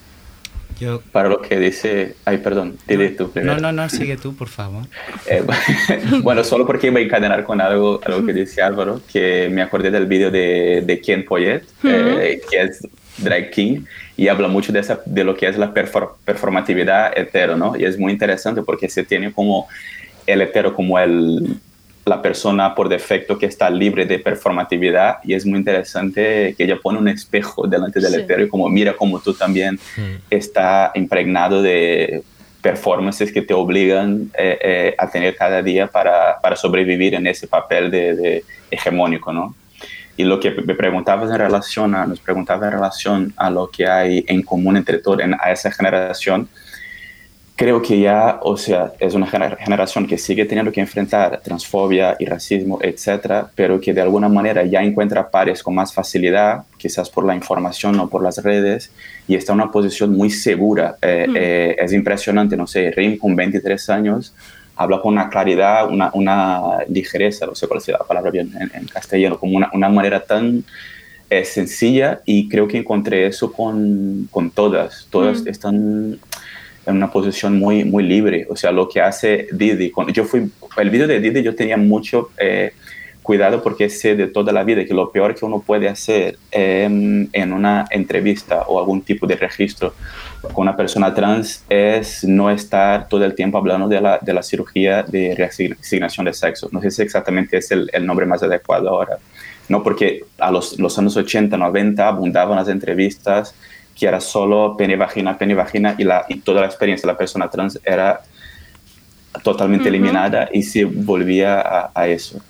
[1.14, 2.16] Para lo que dice...
[2.26, 3.56] Ay, perdón, dile tú primero.
[3.56, 4.84] No, no, no, sigue tú, por favor.
[5.30, 5.42] Eh,
[6.24, 9.92] bueno, solo porque iba a encadenar con algo, algo que dice Álvaro, que me acordé
[9.92, 12.86] del vídeo de, de Ken Poyet, eh, que es
[13.18, 13.86] drag king,
[14.18, 17.78] y habla mucho de, esa, de lo que es la perfor- performatividad hetero, ¿no?
[17.78, 19.68] Y es muy interesante porque se tiene como
[20.28, 21.60] el hetero como el,
[22.06, 26.78] la persona por defecto que está libre de performatividad, y es muy interesante que ella
[26.82, 28.44] pone un espejo delante del Sí.
[28.44, 29.80] y como mira como tú también
[30.30, 32.24] está impregnado de
[32.62, 37.48] performances que te obligan eh, eh, a tener cada día para, para sobrevivir en ese
[37.48, 39.56] papel de, de hegemónico, ¿no?
[40.16, 43.88] Y lo que me preguntabas en relación a, nos preguntaba en relación a lo que
[43.88, 46.48] hay en común entre todos, en, a esa generación,
[47.56, 52.16] creo que ya, o sea, es una gener- generación que sigue teniendo que enfrentar transfobia
[52.20, 57.10] y racismo, etcétera, pero que de alguna manera ya encuentra pares con más facilidad, quizás
[57.10, 58.92] por la información o por las redes,
[59.28, 60.98] y está en una posición muy segura.
[61.02, 61.34] Eh, Mm.
[61.38, 64.34] eh, es impresionante, no sé, Rim con 23 años
[64.76, 68.72] habla con una claridad, una, una ligereza, no sé cuál sea la palabra bien en,
[68.74, 70.64] en castellano, como una, una manera tan
[71.30, 75.08] eh, sencilla y creo que encontré eso con, con todas.
[75.12, 75.48] Todas Mm.
[75.48, 76.20] están
[76.86, 78.46] en una posición muy, muy libre.
[78.50, 79.90] O sea, lo que hace Didi.
[79.92, 82.74] con- yo fui, el video de Didi yo tenía mucho eh,
[83.22, 87.30] cuidado porque sé de toda la vida que lo peor que uno puede hacer em,
[87.32, 89.94] en una entrevista o algún tipo de registro
[90.42, 94.44] con una persona trans es no estar todo el tiempo hablando de la, de la
[94.44, 96.68] cirugía de reasignación de sexo.
[96.74, 99.18] No sé si exactamente es el, el nombre más adecuado ahora.
[99.70, 103.56] No, porque a los, los años 80, 90 abundaban las entrevistas
[103.96, 107.18] que era solo pene, vagina, pene, vagina y, la, y toda la experiencia de la
[107.18, 108.22] persona trans era
[109.44, 109.96] totalmente Ujú.
[109.96, 112.42] eliminada y se volvía a, a eso.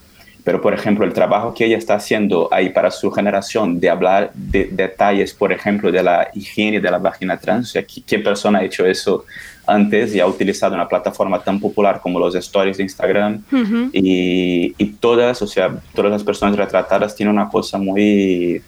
[0.43, 4.31] Pero, por ejemplo, el trabajo que ella está haciendo ahí para su generación de hablar
[4.33, 8.59] de detalles, por ejemplo, de la higiene de la vagina trans, o sea, ¿qué, persona
[8.59, 9.23] ha hecho eso
[9.65, 13.41] antes y ha utilizado una plataforma tan popular como los stories de Instagram?
[13.93, 18.61] y, y todas, o sea, todas las personas retratadas tienen una cosa muy,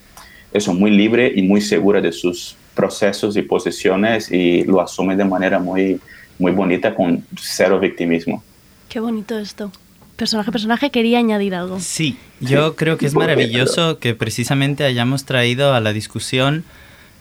[0.54, 5.26] eso, muy libre y muy segura de sus procesos y posiciones y lo asumen de
[5.26, 6.00] manera muy,
[6.38, 8.44] muy bonita con cero victimismo.
[8.90, 9.72] Qué bonito esto.
[10.16, 11.80] Personaje, personaje, quería añadir algo.
[11.80, 16.64] Sí, yo creo que es maravilloso que precisamente hayamos traído a la discusión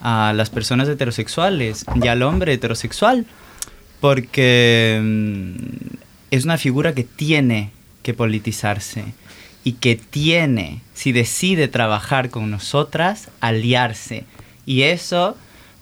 [0.00, 3.24] a las personas heterosexuales y al hombre heterosexual,
[4.00, 5.54] porque mm,
[6.30, 7.70] es una figura que tiene
[8.02, 9.04] que politizarse
[9.64, 14.24] y que tiene, si decide trabajar con nosotras, aliarse.
[14.66, 15.36] Y eso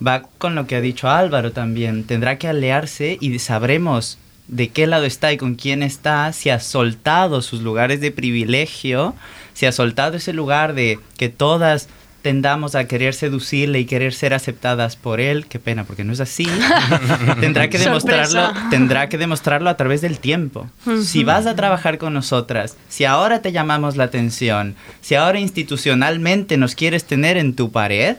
[0.07, 2.05] va con lo que ha dicho Álvaro también.
[2.05, 6.61] Tendrá que aliarse y sabremos de qué lado está y con quién está, si ha
[6.61, 9.14] soltado sus lugares de privilegio,
[9.55, 11.88] si ha soltado ese lugar de que todas
[12.22, 16.20] tendamos a querer seducirle y querer ser aceptadas por él, qué pena, porque no es
[16.20, 16.46] así,
[17.40, 18.68] tendrá que demostrarlo, Sorpresa.
[18.70, 20.70] tendrá que demostrarlo a través del tiempo.
[21.03, 26.57] Si vas a trabajar con nosotras, si ahora te llamamos la atención, si ahora institucionalmente
[26.57, 28.16] nos quieres tener en tu pared,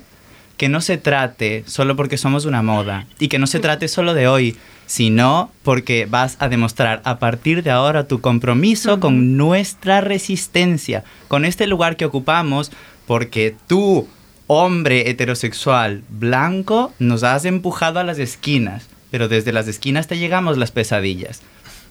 [0.57, 4.13] que no se trate solo porque somos una moda y que no se trate solo
[4.13, 10.01] de hoy, sino porque vas a demostrar a partir de ahora tu compromiso con nuestra
[10.01, 12.71] resistencia, con este lugar que ocupamos,
[13.07, 14.07] porque tú,
[14.47, 20.57] hombre heterosexual blanco, nos has empujado a las esquinas, pero desde las esquinas te llegamos
[20.57, 21.41] las pesadillas.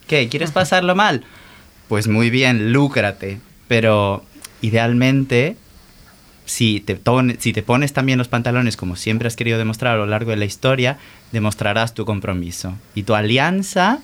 [0.07, 0.29] ¿Qué?
[0.29, 1.25] ¿Quieres pasarlo mal?
[1.89, 3.41] Pues muy bien, lúcrate.
[3.69, 4.25] Pero
[4.61, 5.57] idealmente,
[6.45, 6.99] si te,
[7.39, 10.37] si te pones también los pantalones como siempre has querido demostrar a lo largo de
[10.37, 10.99] la historia,
[11.31, 12.75] demostrarás tu compromiso.
[12.95, 14.01] Y tu alianza,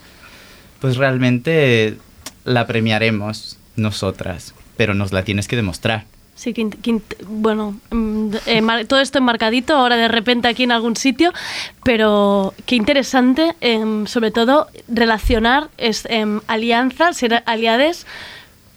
[0.81, 1.97] pues realmente
[2.45, 6.07] la premiaremos nosotras, pero nos la tienes que demostrar.
[6.39, 6.55] Sí,
[7.27, 11.33] bueno, mm, eh, todo esto enmarcadito ahora de repente aquí en algún sitio,
[11.83, 18.07] pero qué interesante, em, sobre todo relacionar es, em, alianzas, ser aliades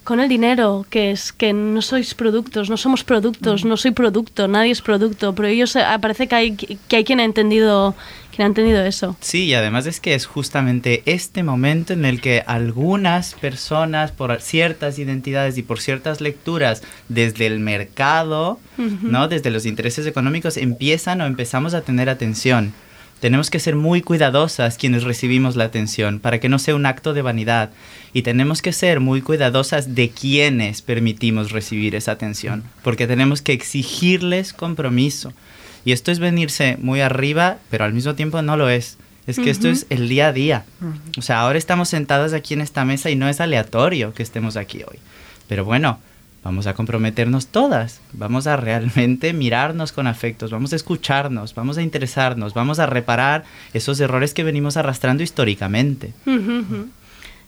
[0.04, 4.48] con el dinero, que es que no sois productos, no somos productos, no soy producto,
[4.48, 7.96] nadie es producto, pero ellos eh, parece que hay que hay quien ha entendido
[8.34, 9.16] quien ha entendido eso.
[9.20, 14.42] Sí, y además es que es justamente este momento en el que algunas personas, por
[14.42, 18.60] ciertas identidades y por ciertas lecturas desde el mercado.
[18.78, 19.28] ¿no?
[19.28, 22.74] desde los intereses económicos, empiezan o empezamos a tener atención.
[23.22, 27.14] Tenemos que ser muy cuidadosas quienes recibimos la atención para que no sea un acto
[27.14, 27.70] de vanidad.
[28.14, 33.54] Y tenemos que ser muy cuidadosas de quienes permitimos recibir esa atención, porque tenemos que
[33.54, 35.34] exigirles compromiso.
[35.86, 38.98] Y esto es venirse muy arriba, pero al mismo tiempo no lo es.
[39.28, 40.66] Es que esto es el día a día.
[41.16, 44.58] O sea, ahora estamos sentadas aquí en esta mesa y no es aleatorio que estemos
[44.58, 44.98] aquí hoy.
[45.48, 46.00] Pero bueno,
[46.44, 48.02] vamos a comprometernos todas.
[48.14, 53.44] Vamos a realmente mirarnos con afectos, vamos a escucharnos, vamos a interesarnos, vamos a reparar
[53.74, 56.14] esos errores que venimos arrastrando históricamente.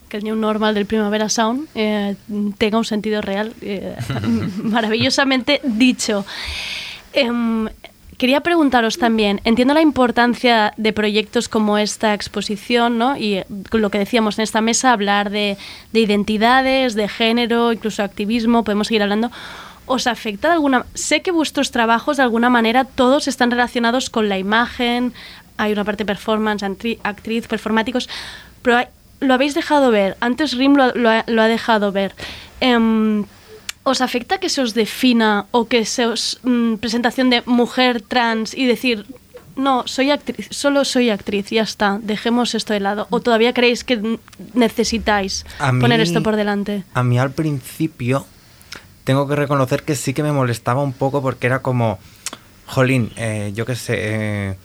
[0.10, 2.16] Que el New Normal del Primavera Sound eh,
[2.58, 3.96] tenga un sentido real, eh,
[4.64, 6.26] maravillosamente dicho.
[7.14, 7.68] Em,
[8.24, 13.18] quería preguntaros también, entiendo la importancia de proyectos como esta exposición, ¿no?
[13.18, 15.58] Y eh, lo que decíamos en esta mesa, hablar de,
[15.92, 19.30] de identidades, de género, incluso activismo, podemos seguir hablando.
[19.88, 24.30] ¿Os afecta de alguna Sé que vuestros trabajos de alguna manera todos están relacionados con
[24.30, 25.12] la imagen,
[25.58, 26.64] hay una parte performance,
[27.04, 28.08] actriz, performáticos,
[28.62, 28.88] pero
[29.20, 32.16] lo habéis dejado ver, antes Rim lo, lo lo ha dejado ver.
[32.62, 33.26] Em,
[33.84, 38.56] ¿Os afecta que se os defina o que se os mm, presentación de mujer trans
[38.56, 39.06] y decir,
[39.56, 43.08] no, soy actriz, solo soy actriz, ya está, dejemos esto de lado?
[43.10, 44.20] ¿O todavía creéis que
[44.54, 45.46] necesitáis
[45.80, 46.84] poner esto por delante?
[46.94, 48.26] A mí al principio
[49.04, 52.00] tengo que reconocer que sí que me molestaba un poco porque era como,
[52.66, 54.56] jolín, eh, yo qué sé, eh,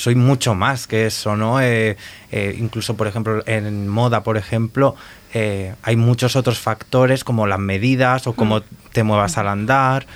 [0.00, 1.60] soy mucho más que eso, ¿no?
[1.60, 1.98] Eh,
[2.32, 4.96] eh, incluso, por ejemplo, en moda, por ejemplo,
[5.34, 10.06] eh, hay muchos otros factores como las medidas o cómo te muevas al andar,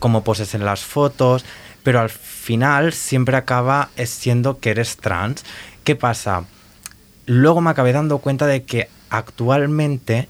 [0.00, 1.44] cómo poses en las fotos,
[1.84, 5.44] pero al final siempre acaba siendo que eres trans.
[5.84, 6.46] ¿Qué pasa?
[7.26, 10.26] Luego me acabé dando cuenta de que actualmente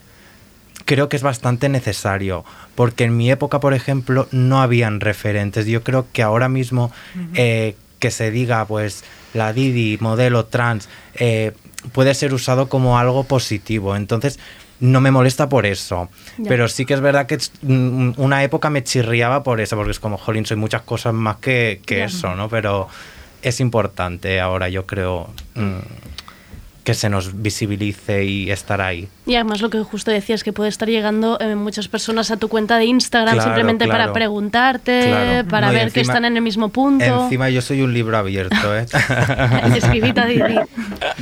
[0.85, 2.45] creo que es bastante necesario,
[2.75, 5.65] porque en mi época, por ejemplo, no habían referentes.
[5.65, 6.93] Yo creo que ahora mismo
[7.35, 11.53] eh, que se diga, pues, la Didi, modelo trans, eh,
[11.93, 13.95] puede ser usado como algo positivo.
[13.95, 14.41] Entonces,
[14.81, 16.09] no me molesta por eso.
[16.39, 16.49] Ya.
[16.49, 19.93] Pero sí que es verdad que es- mm, una época me chirriaba por eso, porque
[19.93, 22.49] es como, jolín, soy muchas cosas más que, que eso, ¿no?
[22.49, 22.89] Pero
[23.43, 25.79] es importante ahora, yo creo, mm,
[26.85, 29.07] que se nos visibilice y estar ahí.
[29.27, 32.49] Y además lo que justo decías, que puede estar llegando eh, muchas personas a tu
[32.49, 34.13] cuenta de Instagram Claro, simplemente para claro.
[34.15, 35.49] preguntarte, Claro.
[35.49, 37.25] para No, ver que encima- están en el mismo punto.
[37.25, 38.87] Encima yo soy un libro abierto, ¿eh?
[39.77, 40.55] Escribita Didi.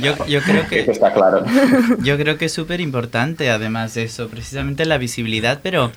[0.01, 0.79] Yo, yo creo que...
[0.91, 1.43] Está claro.
[2.01, 5.91] Yo creo que es súper importante, además de eso, precisamente la visibilidad, pero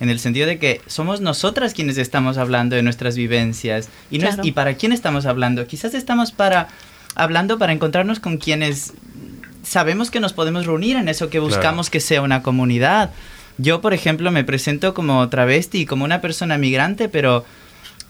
[0.00, 3.88] en el sentido de que somos nosotras quienes estamos hablando de nuestras vivencias.
[4.12, 4.48] ¿Y, no es- Claro.
[4.48, 5.66] ¿y para quién estamos hablando?
[5.66, 6.68] Quizás estamos para
[7.18, 8.94] hablando para encontrarnos con quienes
[9.62, 11.46] sabemos que nos podemos reunir en eso que Claro.
[11.48, 13.10] buscamos que sea una comunidad.
[13.58, 17.44] Yo, por ejemplo, me presento como travesti, como una persona migrante, pero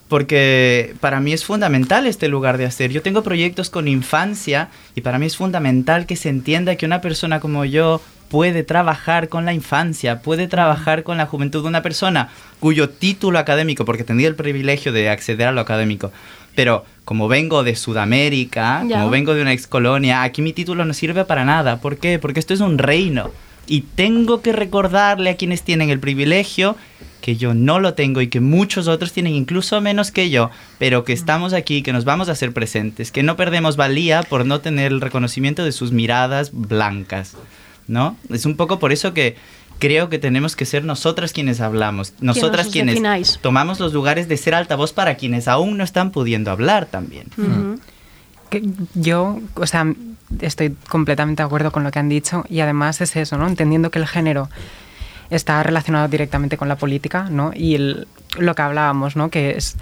[0.08, 2.90] porque para mí es fundamental este lugar de hacer.
[2.92, 7.00] Yo tengo proyectos con infancia y para mí es fundamental que se entienda que una
[7.00, 8.00] persona como yo
[8.30, 12.28] puede trabajar con la infancia, puede trabajar con la juventud de una persona
[12.60, 16.12] cuyo título académico, porque tendría el privilegio de acceder a lo académico,
[16.58, 18.96] pero como vengo de Sudamérica, Ya.
[18.98, 21.80] como vengo de una ex colonia, aquí mi título no sirve para nada.
[21.80, 22.18] ¿Por qué?
[22.18, 23.30] Porque esto es un reino.
[23.68, 26.74] Y tengo que recordarle a quienes tienen el privilegio
[27.20, 31.04] que yo no lo tengo y que muchos otros tienen incluso menos que yo, pero
[31.04, 34.60] que estamos aquí, que nos vamos a hacer presentes, que no perdemos valía por no
[34.60, 37.36] tener el reconocimiento de sus miradas blancas,
[37.86, 38.16] ¿no?
[38.30, 39.36] Es un poco por eso que
[39.78, 43.38] creo que tenemos que ser nosotras quienes hablamos, nosotras os quienes defináis.
[43.42, 47.26] tomamos los lugares de ser altavoz para quienes aún no están pudiendo hablar también.
[47.36, 47.78] Ujú.
[48.50, 48.62] Que
[48.94, 49.86] yo, o sea,
[50.40, 53.46] estoy completamente de acuerdo con lo que han dicho y además es eso, ¿no?
[53.46, 54.48] Entendiendo que el género
[55.30, 57.52] está relacionado directamente con la política, ¿no?
[57.54, 59.28] Y el- lo que hablábamos, ¿no?
[59.30, 59.76] Que es,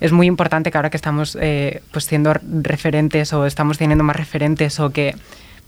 [0.00, 2.32] es muy importante que ahora que estamos eh, pues siendo
[2.62, 5.16] referentes o estamos teniendo más referentes o que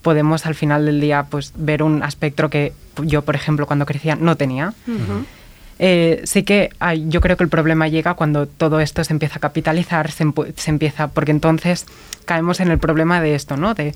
[0.02, 2.72] podemos al final del día pues ver un espectro que
[3.02, 4.72] yo, por ejemplo, cuando crecía no tenía.
[5.78, 9.36] Eh, sí que hay- yo creo que el problema llega cuando todo esto se empieza
[9.36, 10.24] a capitalizar, se,
[10.56, 11.86] se empieza, porque entonces
[12.26, 13.72] caemos en el problema de esto, ¿no?
[13.74, 13.94] De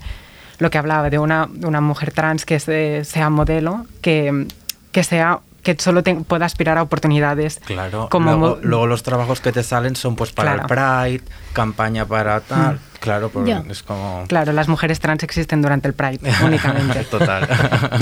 [0.57, 4.47] lo que hablaba, de una, de una mujer trans que se- sea modelo, que,
[4.91, 7.59] que sea que solo te- pueda aspirar a oportunidades.
[7.65, 11.21] Claro, Como luego, los trabajos que te salen son pues para el Pride,
[11.53, 13.63] campaña para tal, claro, pues Ya.
[13.69, 14.23] es como...
[14.27, 17.03] Claro, las mujeres trans existen durante el Pride únicamente.
[17.05, 17.47] Total.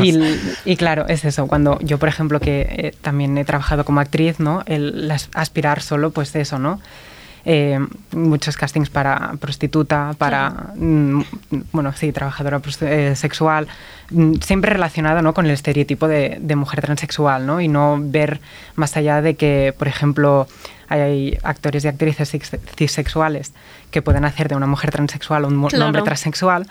[0.03, 0.19] Y,
[0.65, 1.47] y claro, es eso.
[1.47, 4.61] Cuando yo, por ejemplo, que eh, también he trabajado como actriz, ¿no?
[4.65, 6.81] El las- aspirar solo, pues eso, ¿no?
[7.45, 7.77] Eh,
[8.13, 11.21] muchos castings para prostituta, para, mm,
[11.73, 13.67] bueno, sí, trabajadora eh, sexual,
[14.11, 15.33] mm, siempre relacionado ¿no?
[15.33, 17.59] con el estereotipo de, de mujer transexual, ¿no?
[17.59, 18.39] Y no ver
[18.75, 20.47] más allá de que, por ejemplo,
[20.87, 23.51] hay actores y actrices cis- cisexuales
[23.91, 26.65] que pueden hacer de una mujer transexual un, hombre transexual,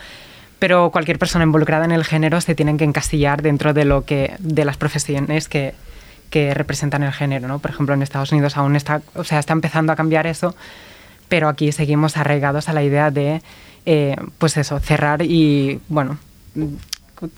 [0.59, 4.37] pero cualquier persona involucrada en el género se tienen que encasillar dentro de lo que
[4.39, 5.75] de las profesiones que,
[6.33, 7.59] que representan el género, ¿no?
[7.59, 10.57] Por ejemplo, en Estados Unidos aún está, o sea, está empezando a cambiar eso,
[11.29, 13.43] pero aquí seguimos arraigados a la idea de,
[13.85, 16.17] eh, pues eso, cerrar y, bueno,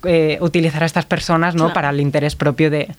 [0.05, 1.65] eh, utilizar a estas personas, ¿no?
[1.65, 1.75] Claro.
[1.75, 2.95] Para el interés propio de,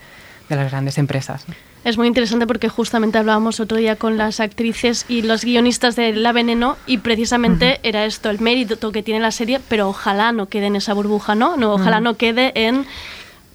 [0.49, 1.47] de las grandes empresas.
[1.47, 1.55] ¿no?
[1.85, 6.13] Es muy interesante porque justamente hablábamos otro día con las actrices y los guionistas de
[6.13, 10.47] La Veneno y precisamente era esto, el mérito que tiene la serie, pero ojalá no
[10.47, 11.57] quede en esa burbuja, ¿no?
[11.57, 12.85] no ojalá no quede en,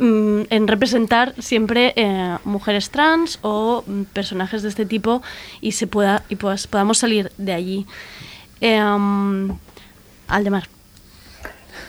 [0.00, 5.22] mm, en representar siempre eh, mujeres trans o mm, personajes de este tipo
[5.60, 7.86] y se pueda y pues podamos salir de allí.
[8.60, 9.56] Em,
[10.26, 10.64] Aldemar.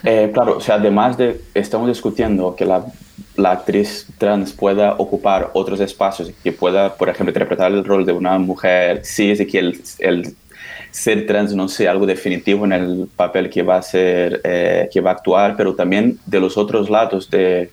[0.04, 2.86] Eh, claro, o sea, además de, estamos discutiendo que la,
[3.36, 8.14] la actriz trans pueda ocupar otros espacios, que pueda, por ejemplo, interpretar el rol de
[8.14, 10.36] una mujer cis y que el, el
[10.92, 15.02] ser trans no sea algo definitivo en el papel que va a ser, eh, que
[15.02, 17.72] va a actuar, pero también de los otros lados de,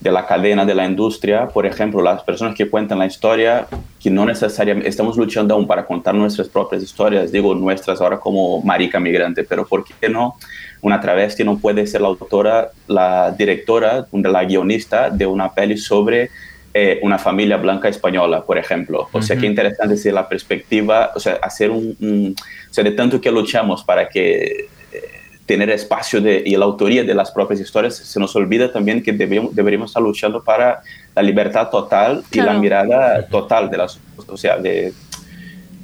[0.00, 3.66] de la cadena de la industria, por ejemplo, las personas que cuentan la historia,
[4.00, 8.62] que no necesariamente estamos luchando aún para contar nuestras propias historias, digo nuestras ahora como
[8.62, 10.36] marica migrante, pero ¿por qué no?
[10.82, 16.30] Una travesti no puede ser la autora, la directora, la guionista de una peli sobre
[16.74, 19.08] eh, una familia blanca española, por ejemplo.
[19.10, 19.40] O sea, Ujú.
[19.40, 22.36] qué interesante es la perspectiva, o sea, hacer un, un-
[22.70, 25.02] o sea, de tanto que luchamos para que eh,
[25.48, 29.12] tener espacio de, y la autoría de las propias historias, se nos olvida también que
[29.12, 30.82] debemos, deberíamos estar luchando para
[31.16, 32.52] la libertad total y Claro.
[32.52, 33.98] la mirada total de las,
[34.28, 34.92] o sea, de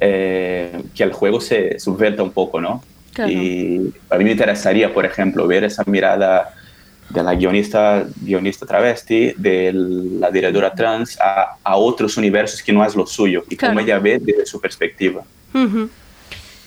[0.01, 2.82] eh, que el juego se subverta un poco, ¿no?
[3.15, 3.31] Claro.
[3.32, 6.53] Y a mí me interesaría, por ejemplo, ver esa mirada
[7.09, 12.85] de la guionista, guionista travesti, de la directora trans, a, a otros universos que no
[12.85, 13.73] es lo suyo y Claro.
[13.74, 15.23] cómo ella ve desde su perspectiva.
[15.55, 15.89] Ujú.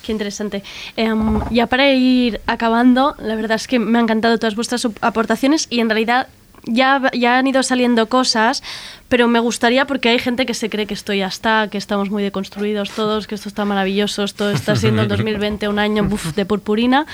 [0.08, 0.64] Qué interesante.
[0.96, 5.68] Em, ya para ir acabando, la verdad es que me han encantado todas vuestras aportaciones
[5.70, 6.30] y en realidad
[6.64, 8.64] ya, ya han ido saliendo cosas,
[9.10, 12.10] pero me gustaría porque hay gente que se cree que esto ya está, que estamos
[12.10, 16.34] muy deconstruidos todos, que esto está maravilloso, esto está siendo el 2020 un año buf,
[16.34, 17.06] de purpurina,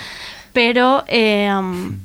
[0.54, 1.98] pero em,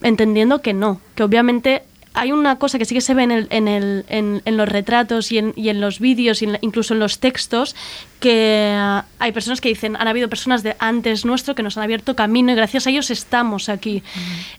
[0.00, 1.82] entendiendo que no, que obviamente
[2.14, 4.68] hay una cosa que sí que se ve en, el- en, el- en- en los
[4.68, 7.74] retratos y en, y los vídeos, y en la- incluso en los textos,
[8.20, 11.84] que ah, hay personas que dicen, han habido personas de antes nuestro que nos han
[11.84, 14.02] abierto camino y gracias a ellos estamos aquí.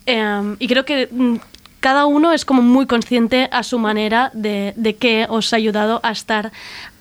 [0.05, 1.35] Em, y creo que mm,
[1.79, 5.99] cada uno es como muy consciente a su manera de, de qué os ha ayudado
[6.03, 6.51] a estar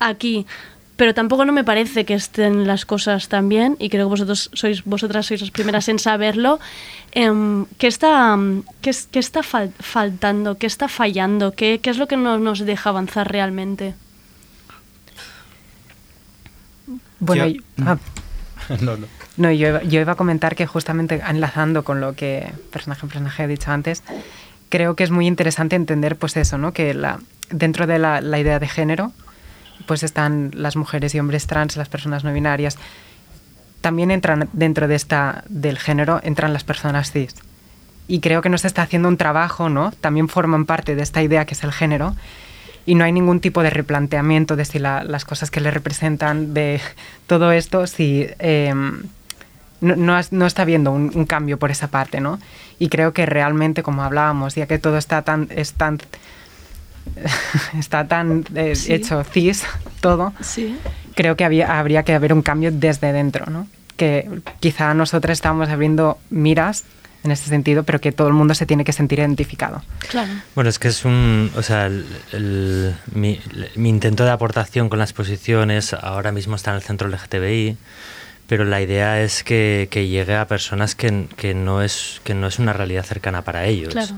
[0.00, 0.44] aquí.
[0.96, 4.50] Pero tampoco no me parece que estén las cosas tan bien, y creo que vosotros
[4.52, 6.60] sois, vosotras sois las primeras en saberlo.
[7.12, 10.58] Em, ¿Qué está, mm, qué es- qué está fal- faltando?
[10.58, 11.52] ¿Qué está fallando?
[11.52, 13.94] ¿Qué, qué es lo que no nos deja avanzar realmente?
[17.20, 17.98] Bueno, Yo- ah,
[18.80, 19.06] no, no.
[19.38, 23.08] No, yo iba, yo iba a comentar que justamente enlazando con lo que personaje en
[23.08, 24.02] personaje ha dicho antes,
[24.68, 26.72] creo que es muy interesante entender pues eso, ¿no?
[26.74, 27.18] Que la,
[27.50, 29.12] dentro de la, la idea de género,
[29.86, 32.76] pues están las mujeres y hombres trans, las personas no binarias.
[33.80, 37.34] También entran dentro de esta, del género, entran las personas cis.
[38.08, 39.92] Y creo que no se está haciendo un trabajo, ¿no?
[40.00, 42.14] También forman parte de esta idea que es el género.
[42.84, 46.52] Y no hay ningún tipo de replanteamiento de si la- las cosas que le representan,
[46.54, 46.80] de
[47.26, 48.74] todo esto, si eh,
[49.80, 52.38] no, no está habiendo un, un cambio por esa parte, ¿no?
[52.78, 55.98] Y creo que realmente, como hablábamos, ya que todo está tan, es tan,
[57.78, 58.92] está tan eh, Sí.
[58.94, 59.64] hecho cis,
[60.00, 60.76] todo, Sí.
[61.14, 63.66] creo que había, habría que haber un cambio desde dentro, ¿no?
[63.96, 64.28] Que
[64.60, 66.84] quizá nosotras estamos abriendo miras
[67.24, 69.82] en ese sentido, pero que todo el mundo se tiene que sentir identificado.
[70.10, 70.32] Claro.
[70.56, 71.52] Bueno, es que es un.
[71.56, 73.38] O sea, el- el- mi,
[73.76, 77.76] mi intento de aportación con la exposición es ahora mismo está en el centro LGTBI,
[78.48, 82.48] pero la idea es que, que llegue a personas que, que, no es, que no
[82.48, 83.92] es una realidad cercana para ellos.
[83.92, 84.14] Claro.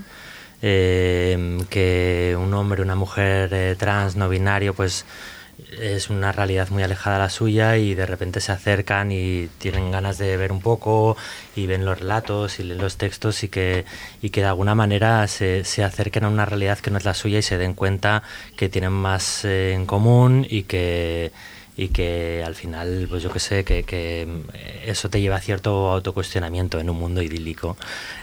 [0.67, 5.05] Eh, que un hombre, una mujer eh, trans, no binario, pues
[5.79, 9.91] es una realidad muy alejada a la suya y de repente se acercan y tienen
[9.91, 11.19] ganas de ver un poco
[11.55, 13.85] y ven los relatos y leen los textos y que,
[14.23, 17.13] y que de alguna manera se, se acerquen a una realidad que no es la
[17.13, 18.23] suya y se den cuenta
[18.57, 21.31] que tienen más eh, en común y que,
[21.77, 24.29] y que al final, pues yo que sé, que, que
[24.85, 27.77] eso te lleva a cierto autocuestionamiento en un mundo idílico.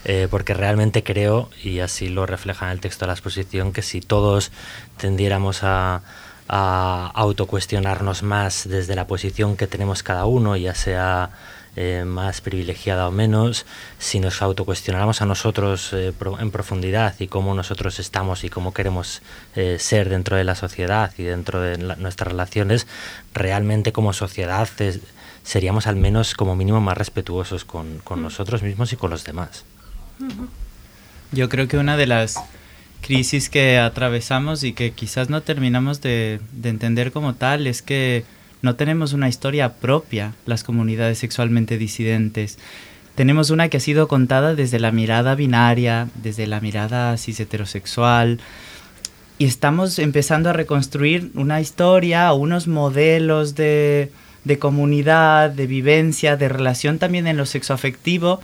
[0.05, 3.81] Eh, porque realmente creo, y así lo refleja en el texto de la exposición, que
[3.81, 4.51] si todos
[4.97, 6.01] tendiéramos a,
[6.47, 11.31] a autocuestionarnos más desde la posición que tenemos cada uno, ya sea
[11.75, 13.65] eh, más privilegiada o menos,
[13.97, 18.73] si nos autocuestionáramos a nosotros eh, pro- en profundidad y cómo nosotros estamos y cómo
[18.73, 19.21] queremos
[19.55, 22.87] eh, ser dentro de la sociedad y dentro de nuestras relaciones,
[23.33, 24.99] realmente como sociedad es-
[25.43, 28.23] seríamos al menos como mínimo más respetuosos con, con Mm.
[28.23, 29.63] nosotros mismos y con los demás.
[31.31, 32.35] Yo creo que una de las
[33.01, 38.23] crisis que atravesamos y que quizás no terminamos de, de entender como tal es que
[38.61, 42.57] no tenemos una historia propia las comunidades sexualmente disidentes.
[43.15, 48.39] Tenemos una que ha sido contada desde la mirada binaria, desde la mirada cis heterosexual,
[49.37, 54.11] y estamos empezando a reconstruir una historia unos modelos de,
[54.43, 58.39] de comunidad, de vivencia, de relación también en lo sexoafectivo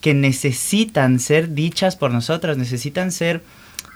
[0.00, 3.42] que necesitan ser dichas por nosotras, necesitan ser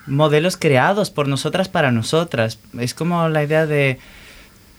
[0.06, 2.58] modelos creados por nosotras para nosotras.
[2.78, 3.98] Es como la idea de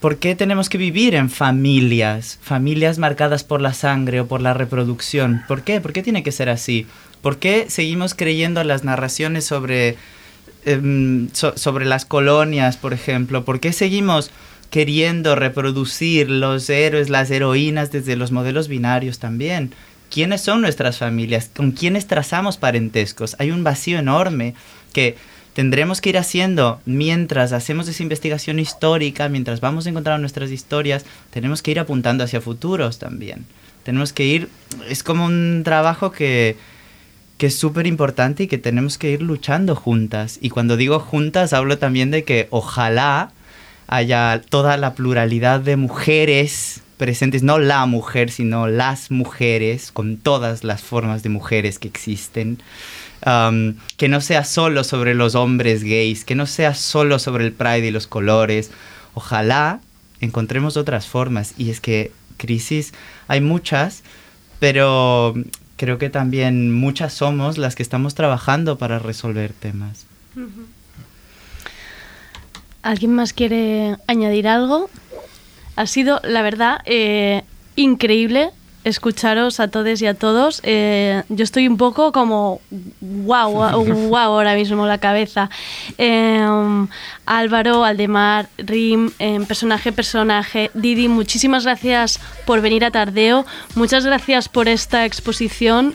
[0.02, 4.52] por qué tenemos que vivir en familias, familias marcadas por la sangre o por la
[4.52, 5.42] reproducción.
[5.48, 5.80] ¿Por qué?
[5.80, 6.86] ¿Por qué tiene que ser así?
[7.22, 9.96] ¿Por qué seguimos creyendo las narraciones sobre
[10.64, 13.44] em, so- sobre las colonias, por ejemplo?
[13.44, 14.30] ¿Por qué seguimos
[14.70, 19.72] queriendo reproducir los héroes, las heroínas desde los modelos binarios también?
[20.10, 21.48] ¿Quiénes son nuestras familias?
[21.54, 23.34] ¿Con quiénes trazamos parentescos?
[23.38, 24.54] Hay un vacío enorme
[24.92, 25.16] que
[25.54, 31.62] tendremos que ir haciendo mientras hacemos esa investigación histórica, mientras vamos encontrando nuestras historias, tenemos
[31.62, 33.44] que ir apuntando hacia futuros también.
[33.82, 34.48] Tenemos que ir,
[34.88, 36.56] es como un trabajo que,
[37.38, 40.38] que es súper importante y que tenemos que ir luchando juntas.
[40.40, 43.32] Y cuando digo juntas, hablo también de que ojalá
[43.88, 50.62] haya toda la pluralidad de mujeres presentes, no la mujer, sino las mujeres, con todas
[50.62, 52.58] las formas de mujeres que existen.
[53.24, 57.52] Um, que no sea solo sobre los hombres gays, que no sea solo sobre el
[57.52, 58.72] pride y los colores.
[59.14, 59.80] Ojalá
[60.20, 61.54] encontremos otras formas.
[61.56, 62.92] Y es que crisis
[63.28, 64.02] hay muchas,
[64.58, 65.34] pero
[65.76, 70.06] creo que también muchas somos las que estamos trabajando para resolver temas.
[72.82, 74.90] ¿Alguien más quiere añadir algo?
[75.76, 77.44] Ha sido, la verdad, eh,
[77.76, 78.50] increíble
[78.84, 80.60] escucharos a todos y a todos.
[80.64, 82.60] Eh, yo estoy un poco como
[83.00, 85.50] wow, wow ahora mismo la cabeza.
[85.98, 86.46] Eh,
[87.24, 93.46] Álvaro, Aldemar, Rim, eh, personaje, personaje, Didi, muchísimas gracias por venir a Tardeo.
[93.74, 95.94] Muchas gracias por esta exposición.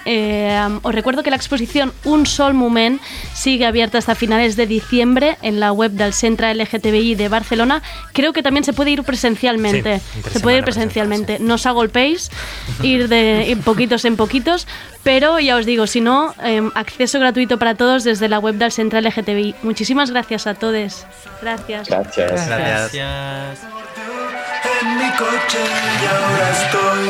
[0.81, 3.01] Os recuerdo que la exposición Un Sol Moment
[3.33, 7.81] sigue abierta hasta finales de diciembre en la web del Centro LGTBI de Barcelona.
[8.13, 9.99] Creo que también se puede ir presencialmente.
[9.99, 11.39] Sí, se puede ir presencialmente.
[11.39, 12.29] No os agolpéis,
[12.81, 14.67] ir de ir poquitos en poquitos,
[15.03, 18.71] pero ya os digo, si no, eh, acceso gratuito para todos desde la web del
[18.71, 19.55] Centro LGTBI.
[19.63, 21.05] Muchísimas gracias a todos.
[21.41, 21.87] Gracias.
[21.89, 22.47] Gracias.
[22.47, 23.59] Gracias.
[24.81, 27.05] En mi coche y ahora estoy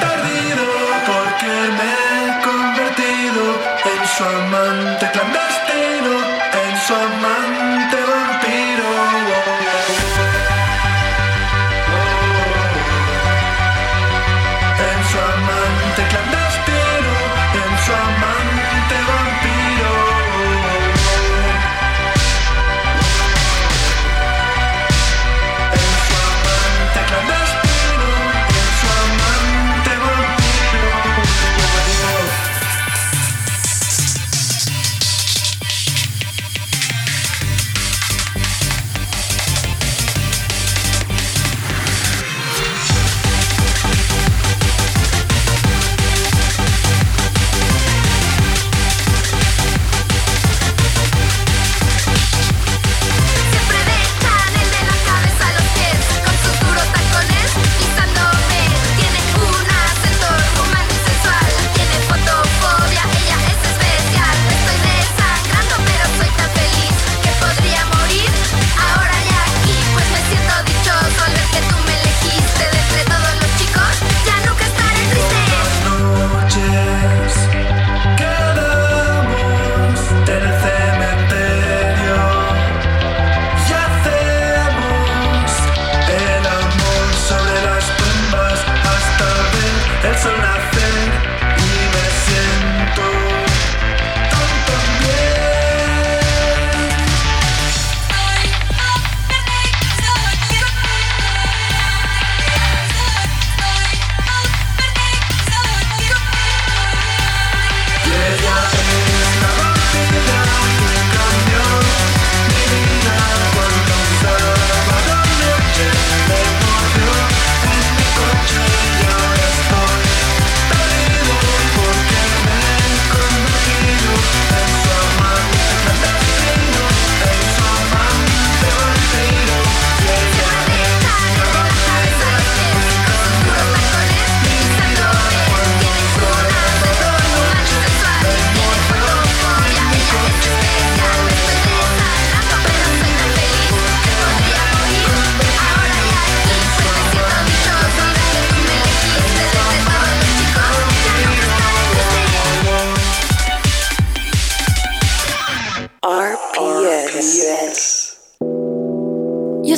[0.00, 0.64] perdido
[1.06, 3.42] porque me he convertido
[3.84, 6.14] en su amante clandestino,
[6.52, 8.15] en su amante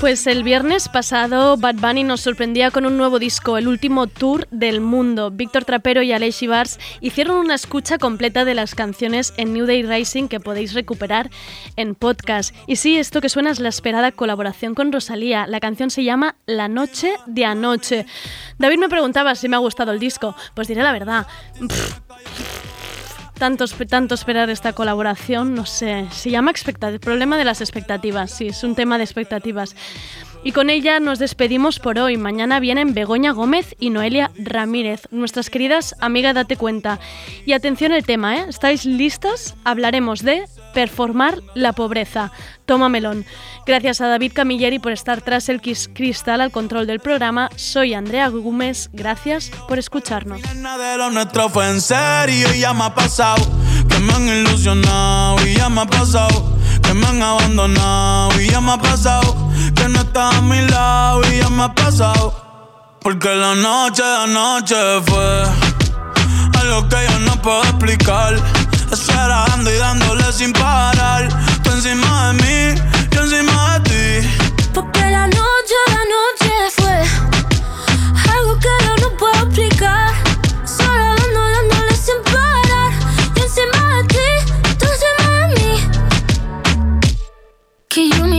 [0.00, 4.46] Pues el viernes pasado Bad Bunny nos sorprendía con un nuevo disco, el último tour
[4.50, 5.30] del mundo.
[5.30, 9.82] Víctor Trapero y Aleix Ibars hicieron una escucha completa de las canciones en New Day
[9.82, 11.30] Rising que podéis recuperar
[11.76, 12.54] en podcast.
[12.66, 15.46] Y sí, esto que suena es la esperada colaboración con Rosalía.
[15.46, 18.04] La canción se llama La noche de anoche.
[18.58, 20.36] David me preguntaba si me ha gustado el disco.
[20.54, 21.26] Pues diré la verdad.
[23.38, 28.48] Tanto, tanto esperar esta colaboración, no sé, se llama expectativa, problema de las expectativas, sí,
[28.48, 29.76] es un tema de expectativas.
[30.46, 32.16] Y con ella nos despedimos por hoy.
[32.16, 37.00] Mañana vienen Begoña Gómez y Noelia Ramírez, nuestras queridas amigas Date Cuenta.
[37.44, 38.46] Y atención el tema, ¿eh?
[38.48, 39.56] ¿Estáis listas?
[39.64, 42.30] Hablaremos de performar la pobreza.
[42.64, 43.24] Toma melón.
[43.66, 47.50] Gracias a David Camilleri por estar tras el cristal al control del programa.
[47.56, 48.88] Soy Andrea Gómez.
[48.92, 50.42] Gracias por escucharnos.
[56.82, 60.00] Que me han abandonado y ya me ha pasado que no
[60.36, 62.46] a mi lado y ya me ha pasado
[63.06, 64.74] porque la noche, la noche
[65.06, 65.44] fue
[66.60, 68.34] algo que yo no puedo explicar.
[68.90, 71.28] Eso dando y dándole sin parar.
[71.62, 72.80] Tú encima de mí,
[73.12, 74.28] yo encima de ti.
[74.74, 76.96] Porque la noche, la noche fue
[78.32, 80.12] algo que yo no puedo explicar.
[80.64, 82.90] Solo dando, dándole sin parar.
[83.36, 84.28] Y encima de ti,
[84.84, 85.72] encima de mí.
[87.88, 88.38] Que yo me